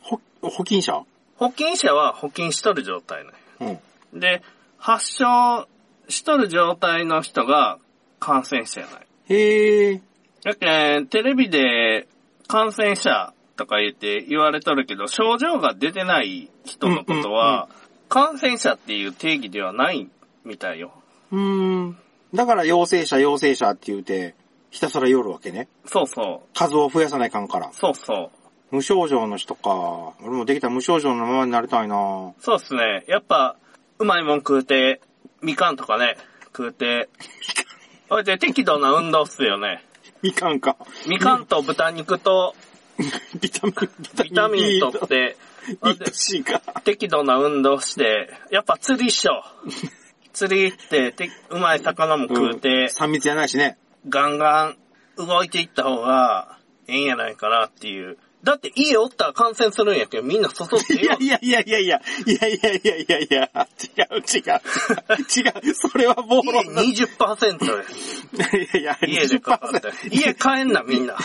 [0.00, 1.02] ほ、保菌者？
[1.36, 3.80] 保菌者は保菌しとる状態ね。
[4.12, 4.20] うん。
[4.20, 4.42] で、
[4.78, 5.68] 発症
[6.08, 7.78] しとる状態の人が
[8.20, 9.06] 感染者やない。
[9.28, 10.00] へえ。
[10.44, 12.06] だけんテレビで
[12.46, 17.68] 感染者とか言って言われとるけど、症状が出てない人のことは、
[18.08, 20.08] 感染者っていう定義ではない
[20.44, 20.92] みたいよ。
[21.32, 21.98] うーん。
[22.34, 24.34] だから陽性者陽性者って言うて、
[24.70, 25.68] ひたすら夜わけね。
[25.86, 26.48] そうそう。
[26.54, 27.70] 数を増やさないかんから。
[27.72, 28.30] そうそう。
[28.70, 30.14] 無症状の人か。
[30.20, 33.04] 俺もできたら無症状のままになりたいなそうっすね。
[33.08, 33.56] やっぱ、
[33.98, 35.00] うまいもん食うて、
[35.40, 36.16] みかんとかね、
[36.46, 37.08] 食うて、
[38.08, 39.84] ほいで適度な運動っすよね。
[40.22, 40.76] みかんか。
[41.08, 42.54] みかんと豚肉と
[43.40, 43.74] ビタミン、
[44.24, 45.36] ビタミンとって。
[46.84, 49.42] 適度な運動して、やっぱ釣りっしょ。
[50.32, 53.78] 釣り行って、てうまい魚も食うて、3密やないしね。
[54.08, 54.76] ガンガン
[55.16, 58.18] 動いていった方がええんやないかなっていう。
[58.44, 61.38] だって家おったら感染するんやけど、みんな外ってよいや。
[61.40, 64.60] いやいやいやいや、いやいやいやいやいや、違う違う。
[65.66, 65.74] 違う。
[65.74, 66.82] それは暴家論だ。
[66.82, 67.84] い20%や。
[68.78, 69.90] やいや、家でかかって。
[70.12, 71.16] 家帰んな、みんな。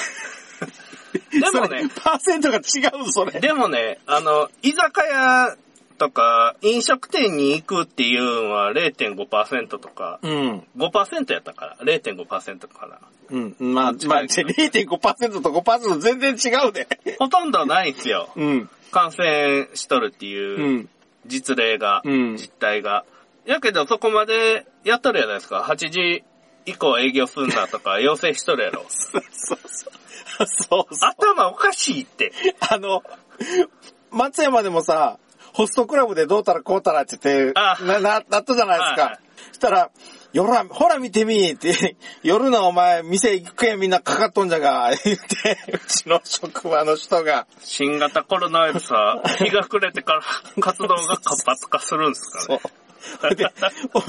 [1.11, 2.59] でもね、パーセントが違
[3.01, 3.39] うぞ、それ。
[3.39, 5.55] でもね、あの、居酒屋
[5.97, 10.63] とか飲食店に行くっていうのは0.5%とか、うん。
[10.77, 12.97] 5%やったから、0.5%かな。
[13.29, 13.55] うん。
[13.59, 16.87] まあ、まあ、0.5%と5%全然違うで。
[17.19, 18.29] ほとんどないんすよ。
[18.35, 18.69] うん。
[18.91, 20.89] 感染しとるっていううん
[21.27, 23.05] 実例が、うん実態が。
[23.45, 25.65] やけどそこまでやっとるやないですか。
[25.67, 26.23] 8時
[26.65, 28.85] 以降営業すんなとか要請しとるやろ。
[28.89, 29.59] そうそう。
[29.65, 30.00] そう
[30.45, 30.95] そう。
[31.01, 32.31] 頭おかしいって。
[32.59, 33.03] あの、
[34.11, 35.19] 松山でもさ、
[35.53, 39.19] ホストクラブでどうたらこうたらって言って、あな、な、なったじゃないですか。
[39.49, 39.91] そしたら、
[40.33, 50.21] よら、ほら見てみって、 夜のお前、店行くやんみんなかかっとんじゃが、言って、うちの職場の人が、新型コロナウイルスは日が暮れてから
[50.61, 52.80] 活動が活発化するんですかそうね。。
[53.35, 53.47] で、
[53.93, 54.01] お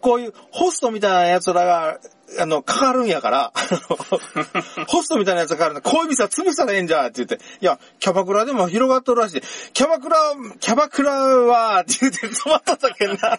[0.00, 1.98] こういうホストみたいな奴らが、
[2.38, 3.52] あの、かかるんやから、
[4.88, 5.82] ホストみたいな奴がかかるんだ。
[5.82, 10.16] こういう店は潰したらええんじゃ、って言って、いや、キャバクラでも広がっとるらしいで、キャバクラ、
[10.60, 13.38] キャバクラは、って言って止まっただけんな。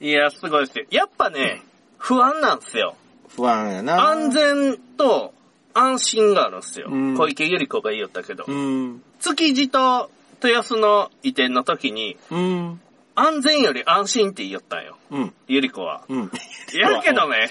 [0.00, 0.84] いや、すごいですよ。
[0.90, 1.62] やっぱね、
[1.98, 2.96] 不安なんですよ。
[3.36, 4.08] 不安やな。
[4.08, 5.34] 安全と
[5.74, 6.88] 安心があるんですよ。
[6.90, 8.44] うん小池百合子が言いよったけど。
[8.46, 9.02] うん。
[9.20, 10.10] 築地と
[10.42, 12.80] 豊洲の移転の時に、うん。
[13.14, 14.96] 安全より安心って言ったんよ。
[15.10, 15.34] うん。
[15.46, 16.04] ゆり子は。
[16.08, 16.30] うん。
[16.72, 17.50] やけどね、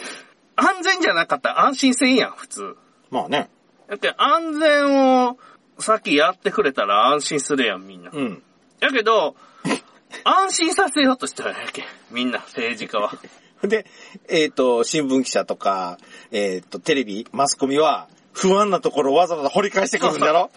[0.56, 2.76] 安全じゃなかったら安心せんやん、普通。
[3.12, 3.50] まあね。
[3.88, 5.38] だって安全を
[5.80, 8.12] 先やってくれたら安心するやん、みんな。
[8.14, 8.44] うん。
[8.80, 9.36] やけど、
[10.24, 11.86] 安心させようとしたらやけん。
[12.12, 13.12] みんな、政治家は。
[13.64, 13.86] で、
[14.28, 15.98] えっ、と、新聞記者とか、
[16.32, 20.50] えっ、と、テレビ、マスコミは、不安なところをわざわざ掘り返してくるんだろ？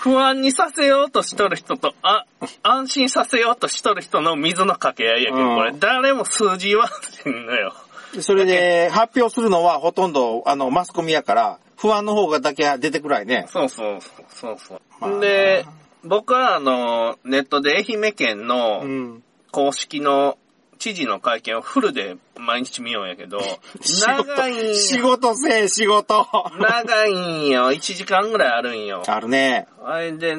[0.00, 2.24] 不安にさせようとしとる人と、あ、
[2.62, 7.74] 安心させようとしとる人の水の掛け合いやけど、うんこれ誰も数字言わせんのよ。
[8.20, 13.46] それで、発表するのはほとんど、あの、マスコミやから、不安の方がだけ出てくらいね。
[13.50, 13.98] そうそう、
[14.30, 14.80] そうそう。
[15.00, 15.66] まあで、
[16.02, 19.22] 僕はあの、ネットで愛媛県のうん。
[19.52, 20.38] 公式の
[20.80, 23.38] 知事の会見をフルで毎日見ようんやけど、
[23.82, 26.26] 仕長いん仕事せえ、仕事。
[26.58, 27.70] 長いんよ。
[27.70, 29.02] 1時間ぐらいあるんよ。
[29.06, 29.68] あるね。
[29.84, 30.36] あれで、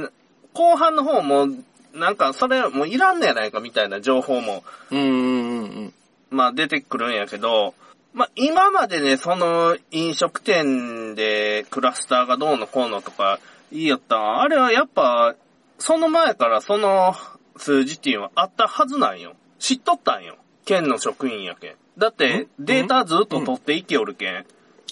[0.54, 1.48] 後半の方も、
[1.94, 5.94] なんか、それもういらんねやないかみたいな情報も、うんうんうん
[6.32, 7.76] まあ出てくるんやけど、
[8.14, 13.39] まあ今までね、その飲食店でクラスターがどうのこうのとか
[13.72, 15.36] 言いよったんあれはやっぱ、
[15.78, 17.16] その前からその
[17.58, 19.36] 数字っていうのはあったはずなんよ。
[19.62, 20.38] 知っとったんよ。
[20.66, 21.76] 県の職員やけん。
[21.97, 24.45] だって、データずっと取っていきよるけん。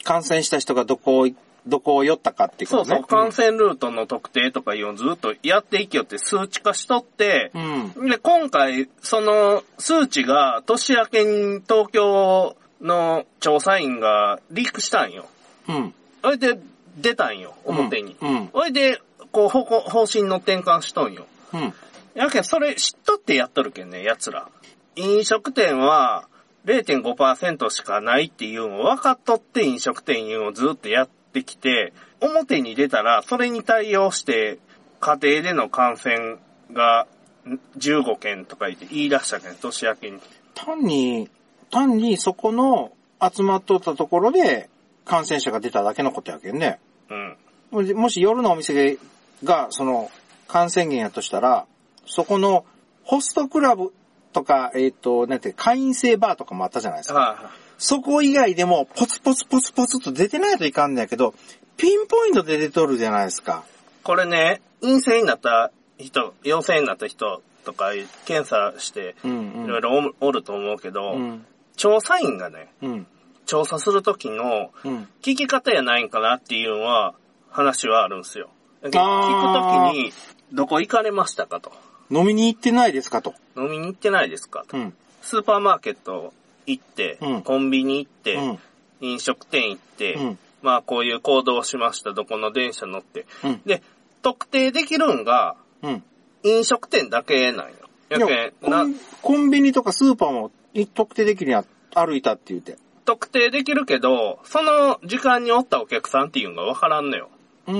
[0.03, 1.27] 感染した人がどこを、
[1.65, 2.89] どこを寄ったかっていうことね。
[2.89, 7.51] そうそう、感染ルートの特定とかいうのをずっとやっていきよって数値化しとって、
[7.95, 8.09] うん。
[8.09, 15.25] で、今回、その数値が年明けに東京の調査員がリークしたんよ。
[15.67, 15.93] うん。
[16.21, 16.59] それで
[16.97, 18.15] 出たんよ、表に。
[18.21, 18.49] うん。
[18.53, 19.01] それで、
[19.31, 21.25] こう、方向方針の転換しとんよ。
[21.53, 21.73] うん。
[22.15, 24.49] やけん、それ知っとってやっとるけんね、奴ら。
[24.95, 26.27] 飲食店は
[26.65, 34.59] 0.5%しかないっていうのを分かっとって飲食店いうのをずっとやってきて、表に出たらそれに対応して
[34.99, 36.37] 家庭での感染
[36.73, 37.07] が
[37.47, 40.19] ん15件とか言って言い出したけん、年明けに。
[40.53, 41.29] 単に、
[41.71, 42.91] 単にそこの
[43.21, 44.69] 集まっとったところで
[45.05, 46.79] 感染者が出ただけのことやけんね。
[47.09, 47.37] うん。
[47.71, 48.97] もしもし夜のお店
[49.43, 50.11] が、その、
[50.47, 51.65] 感染源やとしたら、
[52.09, 52.65] そこの、
[53.03, 53.93] ホストクラブ
[54.33, 57.19] とか、えっ、と、なんて、会員制バーとかもあったじゃないですか。
[57.19, 57.45] はい、
[57.77, 61.33] そこ以外でも、ポツポツポツポツと出てないといかんねやけど、
[61.77, 63.63] ピンポイントで出とるじゃないですか。
[64.03, 67.91] これね、陰性になった人、陽性になった人とか
[68.25, 71.45] 検査してうんいろいろおおると思うけど、うん。
[71.75, 73.07] 調査員がね、うん。
[73.45, 75.07] 調査するときのうん。
[75.21, 77.13] 聞き方やないんかなっていうのは、
[77.49, 78.49] 話はあるんですよ。
[78.83, 80.11] 聞くときに、
[80.53, 81.71] どこ行かれましたかと。
[82.11, 83.33] 飲みに行ってないですかと。
[83.55, 84.77] 飲みに行ってないですかと。
[84.77, 84.93] うん。
[85.21, 86.33] スーパーマーケット
[86.65, 88.59] 行って、うんコンビニ行って、うん。
[89.01, 90.39] 飲食店行って、うん。
[90.61, 93.25] まあこういう行動をしました、どこの電車乗って。
[93.43, 93.61] うん。
[93.65, 93.81] で、
[94.21, 96.03] 特定できるんが、うん。
[96.43, 97.73] 飲食店だけなんよ。
[98.09, 100.51] やいやけん、なコン、コンビニとかスーパーも
[100.93, 101.65] 特定できるやん。
[101.93, 102.77] 歩いたって言うて。
[103.05, 107.29] 特定できるけど、その時間におったお客さんっていうのがわからんのよ。
[107.67, 107.75] うー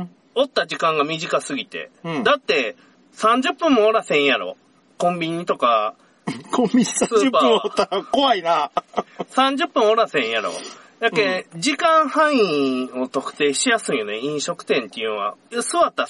[0.00, 0.10] ん。
[0.34, 1.90] おった時間が短すぎて。
[2.04, 2.76] うんだって、
[3.14, 4.56] 30分もおらせんやろ。
[4.96, 5.94] コンビニとか、
[6.52, 8.70] コンビニ30分おったら怖いな。
[9.30, 10.52] 30分おらせんやろ。
[11.00, 15.36] やけ、ん、時間範囲を特定しやすいよね、飲食店っていうのは。
[15.50, 16.08] 座ったら、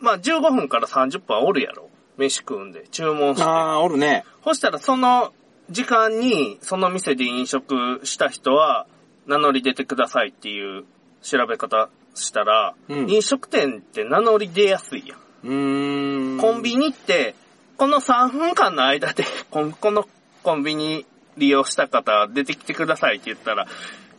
[0.00, 1.88] まあ15分から30分はおるやろ。
[2.16, 3.44] 飯食うんで、注文して。
[3.44, 4.24] ああ、おるね。
[4.44, 5.32] そしたらその
[5.70, 8.86] 時間に、その店で飲食した人は、
[9.26, 10.84] 名乗り出てくださいっていう
[11.22, 15.23] 調べ方したら、うん飲食店って名乗り出やすいやん。
[15.44, 16.38] うーん。
[16.38, 17.34] コンビニって、
[17.76, 20.08] この3分間の間で、 この
[20.42, 23.66] コンビニ利用した方出てきてくださいって言ったら、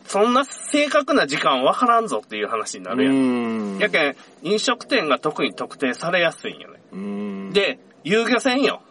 [0.06, 3.78] そんな正確な時間わからんぞっていう話になうるやん。
[3.78, 7.52] やけん、飲食店が特に特定されやすいんよね。
[7.52, 8.82] で、遊漁船よ。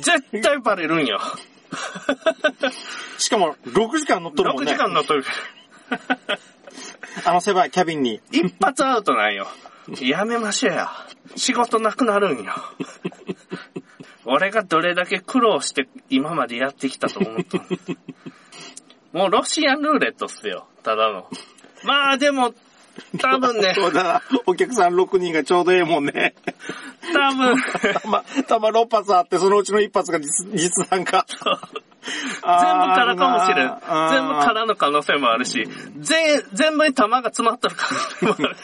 [0.00, 1.20] 絶対バレるんよ。
[3.18, 4.72] しかも、6時間乗っとるもん6ね。
[4.72, 5.24] 時間乗っとる。
[7.24, 8.20] あの狭いキャビンに。
[8.30, 9.46] 一発アウトなんよ。
[10.00, 10.90] やめましょうや。
[11.36, 12.52] 仕事なくなるんよ。
[14.24, 17.64] 俺がどれだけ苦労して今までやってきたと思ったの
[19.12, 20.66] もうロシアンルーレットっすよ。
[20.82, 21.28] ただの。
[21.84, 22.54] まあでも、
[23.18, 24.22] 多分ね、そうだな。
[24.46, 26.34] お客さん6人がちょうどええもんね。
[27.12, 27.56] 多分、
[28.02, 31.26] たま、たま6発あって、そのうちの1発が実実弾か。
[31.30, 31.40] 全
[32.40, 33.68] 部空かもしれん。
[34.10, 35.68] 全部空の可能性もあるし、
[35.98, 38.56] 全、全部に弾が詰まっとる可能性もある。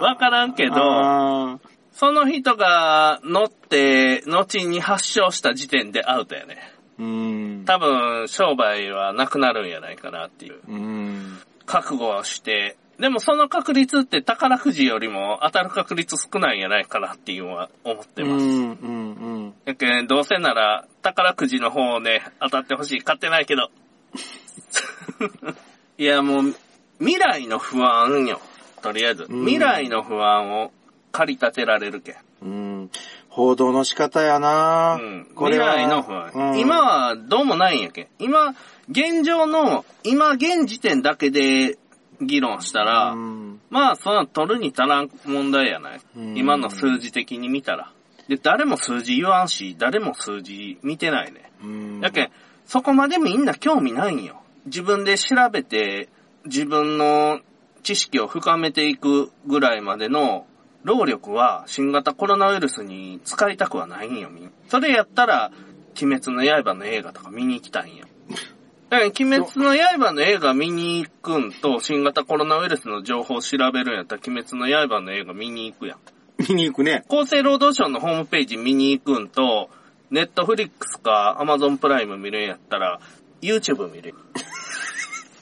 [0.00, 1.60] わからんけど、
[1.92, 6.72] その人が乗って、後に発症した時点でアウトやね。
[6.98, 7.64] うーん。
[7.64, 10.60] 多分、商売はなくなるんやないかなっていう。
[10.68, 11.38] うーん。
[11.66, 18.44] 覚悟をして、でもその確率って宝くじよりも当たる確率少ないんやないかなっていうのは思ってます。
[18.44, 19.54] うん、うん、うん。
[19.64, 23.02] やけん、どうせなら宝くじの方をね、当たってほしい。
[23.02, 23.70] 買ってないけど。
[25.98, 26.54] いや、もう、
[26.98, 28.40] 未来の不安よ。
[28.82, 29.26] とりあえず。
[29.28, 30.72] うん未来の不安を
[31.12, 32.16] 駆り立てられるけん。
[32.42, 32.90] うん。
[33.28, 35.28] 報道の仕方やな、うん。
[35.34, 36.32] これは未来の不安。
[36.34, 38.06] うん今はどうもないんやけん。
[38.18, 38.54] 今、
[38.90, 41.78] 現状の、今現時点だけで
[42.20, 46.00] 議論したら、うんまあ、その取るに足らん問題やない。
[46.16, 47.90] うん今の数字的に見たら。
[48.28, 51.50] で、誰も数字言わんし、誰も数字見てないね。
[51.62, 52.30] うんやけん、
[52.66, 54.42] そこまでみんな興味ないんよ。
[54.66, 56.08] 自分で調べて、
[56.44, 57.40] 自分の
[57.82, 60.46] 知識を深めていくぐらいまでの
[60.84, 64.50] 労力は新型コロナウイルスに使いたくはないんよ、みんな。
[64.68, 65.52] それやったら、
[66.00, 68.06] 鬼滅の刃の映画とか見に行きたいんよ。
[68.90, 75.98] だから、鬼滅の刃の映画見に行くんと、新型コロナウイルスの情報を調べるんやったら、鬼滅の刃の映画見に行くやん。
[76.48, 77.04] 見に行くね。
[77.08, 79.70] 厚生労働省のホームページ見に行くんと、
[80.10, 83.00] ネットフリックスかアマゾンプライム見るんやったら、
[83.40, 84.14] YouTube 見る。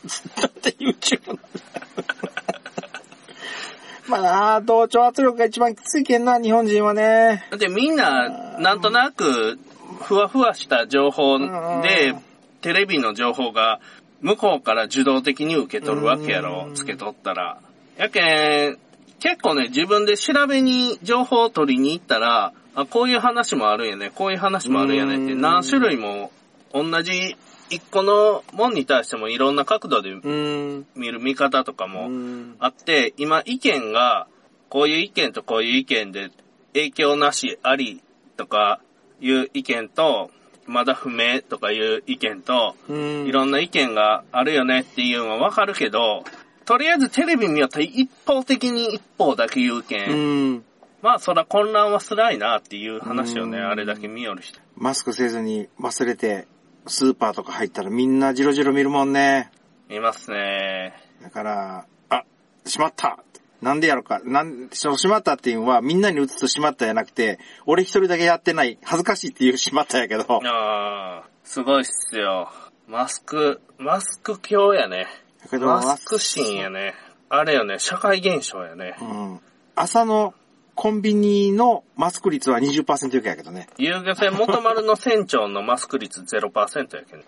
[0.41, 1.39] だって YouTube
[4.09, 7.47] まあ同調圧力が一番きついけんな、日本人はね。
[7.51, 8.29] だってみんな、
[8.59, 9.59] なんとなく、
[10.03, 12.15] ふわふわした情報で、
[12.61, 13.81] テレビの情報が、
[14.21, 16.65] 向こうから受動的に受け取るわけやろ。
[16.69, 17.59] う、んつけ取ったら。
[17.97, 18.79] やけん、
[19.21, 25.41] 結構ね、自分で調べに情報を取りに行ったら、あ、こういう話もあるんやね、こういう話もあるんやねって、うん。
[25.41, 26.31] 何種類も
[26.73, 27.37] 同じ
[27.71, 30.87] 一個のもんに対してもいろんな角度でうん。
[30.95, 32.57] 見る見方とかうもん。
[32.59, 34.27] あって、今意見が、
[34.69, 36.31] こういう意見とこういう意見で
[36.75, 38.03] 影響なしあり
[38.37, 38.81] とか
[39.21, 40.31] いう意見と、
[40.67, 43.27] まだ不明とかいう意見と、うん。
[43.27, 46.25] いろんな意見があるよねっていうのはわかるけど、
[46.65, 50.15] とりあえずテレビ見よったら一方的に一方だけ言うけん、う
[50.55, 50.65] ん。
[51.03, 54.61] まあそら混乱はすらいなっていう話をね、うんあれだけ見よる人。
[54.77, 56.47] マスクせずに忘れて、
[56.87, 59.51] スーパーとか入ったらみんなジロジロ見るもんね。
[59.89, 60.95] いますね。
[61.23, 62.25] だから、あ、
[62.65, 63.19] しまった
[63.61, 64.21] なんでやろか。
[64.25, 70.41] なん、そのしまったっていうのはみんなに移すしまったじゃなくて、俺一人だけやってない、恥ずかしいっていう しまったやけど。
[70.47, 72.51] ああ、すごいっすよ。
[72.89, 75.07] マスク、マスク教やね。
[75.53, 76.95] マスク心やね。
[77.29, 78.97] あれよね、社会現象やね。
[79.01, 79.41] うん。
[79.77, 80.35] 朝の
[80.81, 83.69] コンビニのマスク率は20%以下やけどね。
[83.77, 87.23] 遊漁船元丸の船長のマスク率0%やけど。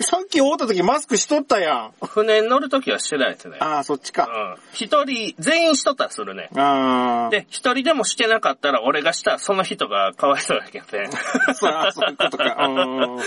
[0.00, 1.92] さっき会った時マスクしとったやん。
[2.06, 3.56] 船に乗るときはしてないですね。
[3.60, 4.26] ああ、そっちか。
[4.26, 4.62] うん。
[4.74, 6.50] 一人、全員しとったらするね。
[6.54, 7.30] ああ。
[7.30, 11.08] で、一人でもしてなかったら、俺がしたらその人がかわいそうやけどね。
[11.56, 12.56] そうあそういうことか。
[12.60, 13.20] うん。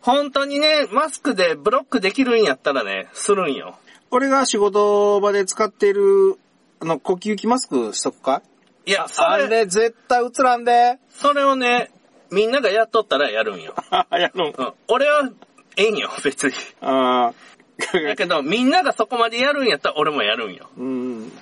[0.00, 3.78] 本当にね、マスクでブロックできるんやったらね、するんよ。
[4.10, 6.38] 俺が仕事場で使ってる、
[6.82, 8.42] あの、呼吸器マスクしとくか？
[8.84, 10.98] いや、それ、あれ、絶対映らんで。
[11.10, 11.92] それをね、
[12.32, 13.74] みんながやっとったらやるんよ。
[13.90, 14.54] あ やるん。
[14.56, 14.72] うん。
[14.88, 15.30] 俺は、
[15.76, 16.54] ええんよ、別に。
[16.80, 17.34] ああ。
[17.98, 20.68] やけど、みんながそこまでやるんやったら俺もやるんよ。
[20.76, 21.32] うん。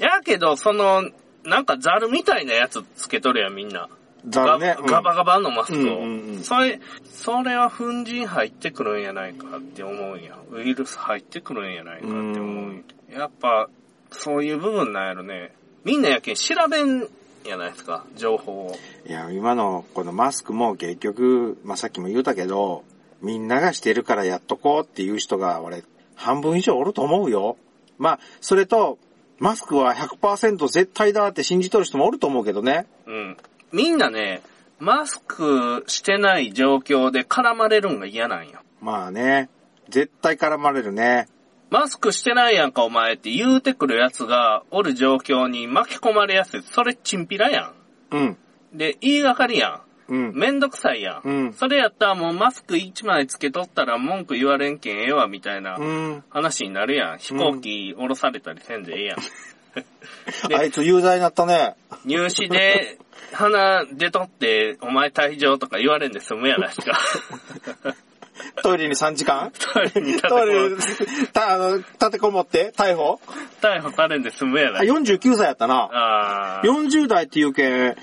[0.00, 1.10] やけど、その、
[1.44, 3.88] なんかザルみたいなやつつけとるやん、みんな。
[4.26, 4.76] ザルね。
[4.80, 5.80] ガガバガバのマスクを。
[5.80, 10.36] うんうんうんそれ、それは粉塵入ってくるんやないかって思うんや。
[10.50, 13.18] ウイルス入ってくるんやないかって思うんや。
[13.20, 13.68] やっぱ、
[14.10, 15.52] そういう部分なんやろね。
[15.84, 17.08] みんなやけん調べん
[17.44, 18.76] やないですか、情報を。
[19.06, 22.84] いや、今のこのマスクも結局、まあ、さっきも言うたけど、
[23.20, 25.82] みんながしてるからやっとこうっていう人が、俺、
[26.14, 27.56] 半分以上おると思うよ。
[27.98, 28.98] まあ、それと、
[29.38, 32.86] マスクは100%絶対だって信じとる人もおると思うけどね。
[33.06, 33.36] うん。
[33.72, 34.42] みんなね、
[34.78, 38.60] マスクしてない状況で絡まれるんが嫌なんよ。
[38.80, 39.48] まあね、
[39.88, 41.28] 絶対絡まれるね。
[41.70, 46.62] マスクしてないやんかお前って言うてくるやつがおる状況に巻き込まれやすい。
[46.62, 47.72] それチンピラや
[48.10, 48.22] うん。
[48.24, 48.36] ん。
[48.72, 50.34] で、言いがかりやうんん。。
[50.34, 51.28] めんどくさいやん。
[51.28, 56.24] うんそれやったらもうマスク一枚つけとったら文句言われんけんええわみたいなうん。
[56.30, 57.18] 話になるやん。
[57.18, 59.18] 飛行機降ろされたりせんでええやん。
[60.48, 61.74] であいつ有罪になったね。
[62.06, 62.98] 入試で
[63.32, 66.98] 鼻出とってお前退場とか言われんで済むやないか。
[68.62, 69.52] トイレに3時間？
[69.72, 70.76] トイレに立てこトイレに、
[71.32, 73.20] た、あの、立てこもって逮捕？
[73.60, 74.86] 逮捕されんで済むやあ、ない。
[74.86, 75.74] 49歳やったな。
[75.74, 76.62] ああ。
[76.64, 77.96] 40代っていうけん、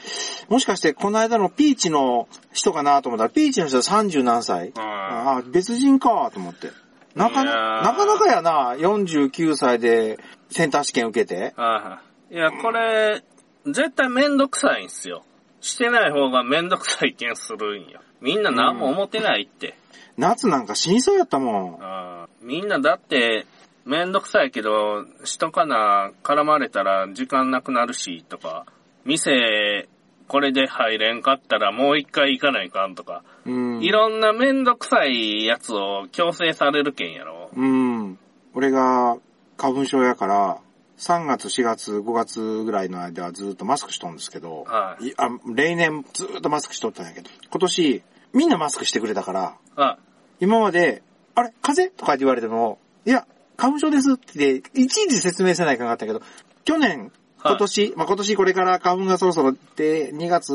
[0.50, 6.70] もしかしてこの間のピーチの人かなと思ったら、ピーチの人は30何歳うんああ、別人かと思って。
[7.16, 10.20] なかな、ーなかなかやな、49歳で
[10.50, 11.54] センター試験受けて。
[11.56, 12.36] はい。
[12.36, 13.24] いや、これ、
[13.66, 15.24] 絶対めんどくさいんすよ。
[15.62, 18.02] してない方がめんどくさい気がするんよ。
[18.22, 19.76] みんな何も思ってないって。
[20.18, 22.28] 夏なんか死にそうやったもん。
[22.42, 23.46] みんなだって、
[23.86, 28.66] めんどくさいけど、しとかな、絡まれたら時間なくなるし、とか、
[29.04, 29.88] 店、
[30.28, 33.84] これで入れんかったらもう一回行かないかんとか、うん。
[33.84, 37.52] いろんなめんどくさいやつを強制されるけんやろ。
[37.56, 38.18] うん。
[38.56, 39.18] 俺が
[39.58, 40.60] 花粉症やから、
[40.98, 48.04] 3月、4月、5月ぐらいの間はずっとマスクしとんですけど、はいいあ例年ずっとマスクしとったんやけど、今年
[48.34, 49.98] みんなマスクしてくれたから、あ、
[50.40, 51.04] 今まで、
[51.36, 56.22] あれ風邪とかって言われても、いや、花粉症ですって、いちいち説明せないかんかったけど、
[56.64, 57.12] 去年、はい
[57.48, 60.52] 今年、まあ、今年これから花粉がそろそろで、2月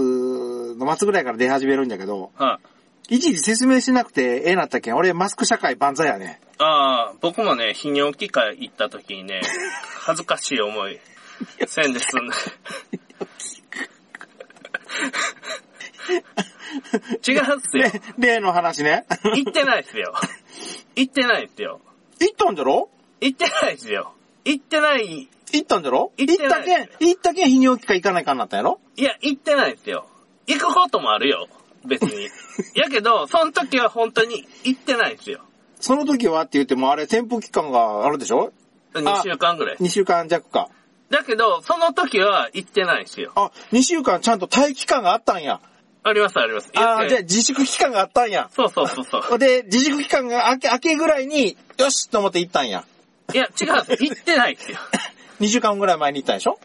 [0.77, 2.59] の末ぐらいから出始めるんだけど、は
[3.09, 3.15] い。
[3.15, 6.41] いちいち説明しなくてええなったけん、俺マスク社会万歳やね。
[6.59, 9.41] ああ、僕もね、泌尿器科行った時にね、
[10.03, 10.99] 恥ずかしい思い、
[11.67, 12.35] せんですんで。
[17.27, 18.01] 違うっすよ。
[18.19, 19.07] 例例の話ね。
[19.35, 20.15] 行ってないっすよ。
[20.97, 21.81] 行ってないっすよ。
[22.21, 22.89] 行ったんじゃろ？
[23.21, 24.15] 行ってないっすよ。
[24.45, 25.29] 行ってない。
[25.53, 26.13] 行ったんじゃろ？
[26.17, 28.81] 行ったけん、行ったけん泌尿器科行かないかんなったんやろ？
[28.97, 30.07] いや、行ってないっすよ。
[30.47, 31.49] 行くこともあるよ。
[31.87, 32.29] 別に。
[32.75, 35.41] やけど、その時は本当に行ってないっすよ。
[35.81, 38.53] その時はって言ってもあれ、潜伏期間があるでしょ
[38.95, 39.77] ？2週間ぐらい。
[39.77, 40.69] ?2 週間弱か。
[41.09, 43.33] だけど、その時は行ってないっすよ。
[43.35, 45.61] あ、2週間ちゃんと待機期間があったんや。
[46.03, 46.71] ありますあります。
[46.77, 48.49] ああ、じゃあ自粛期間があったんや。
[48.55, 49.39] そうそうそうそう。
[49.41, 52.85] で、自粛期間が明け、明けぐらいに、よしと思って行ったんや。
[53.33, 53.69] いや、違う。
[53.69, 54.79] 行ってないっすよ。
[55.41, 56.59] 2週間ぐらい前に行ったんでしょ？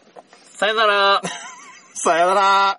[0.54, 1.22] さよなら。
[1.94, 2.74] さよなら。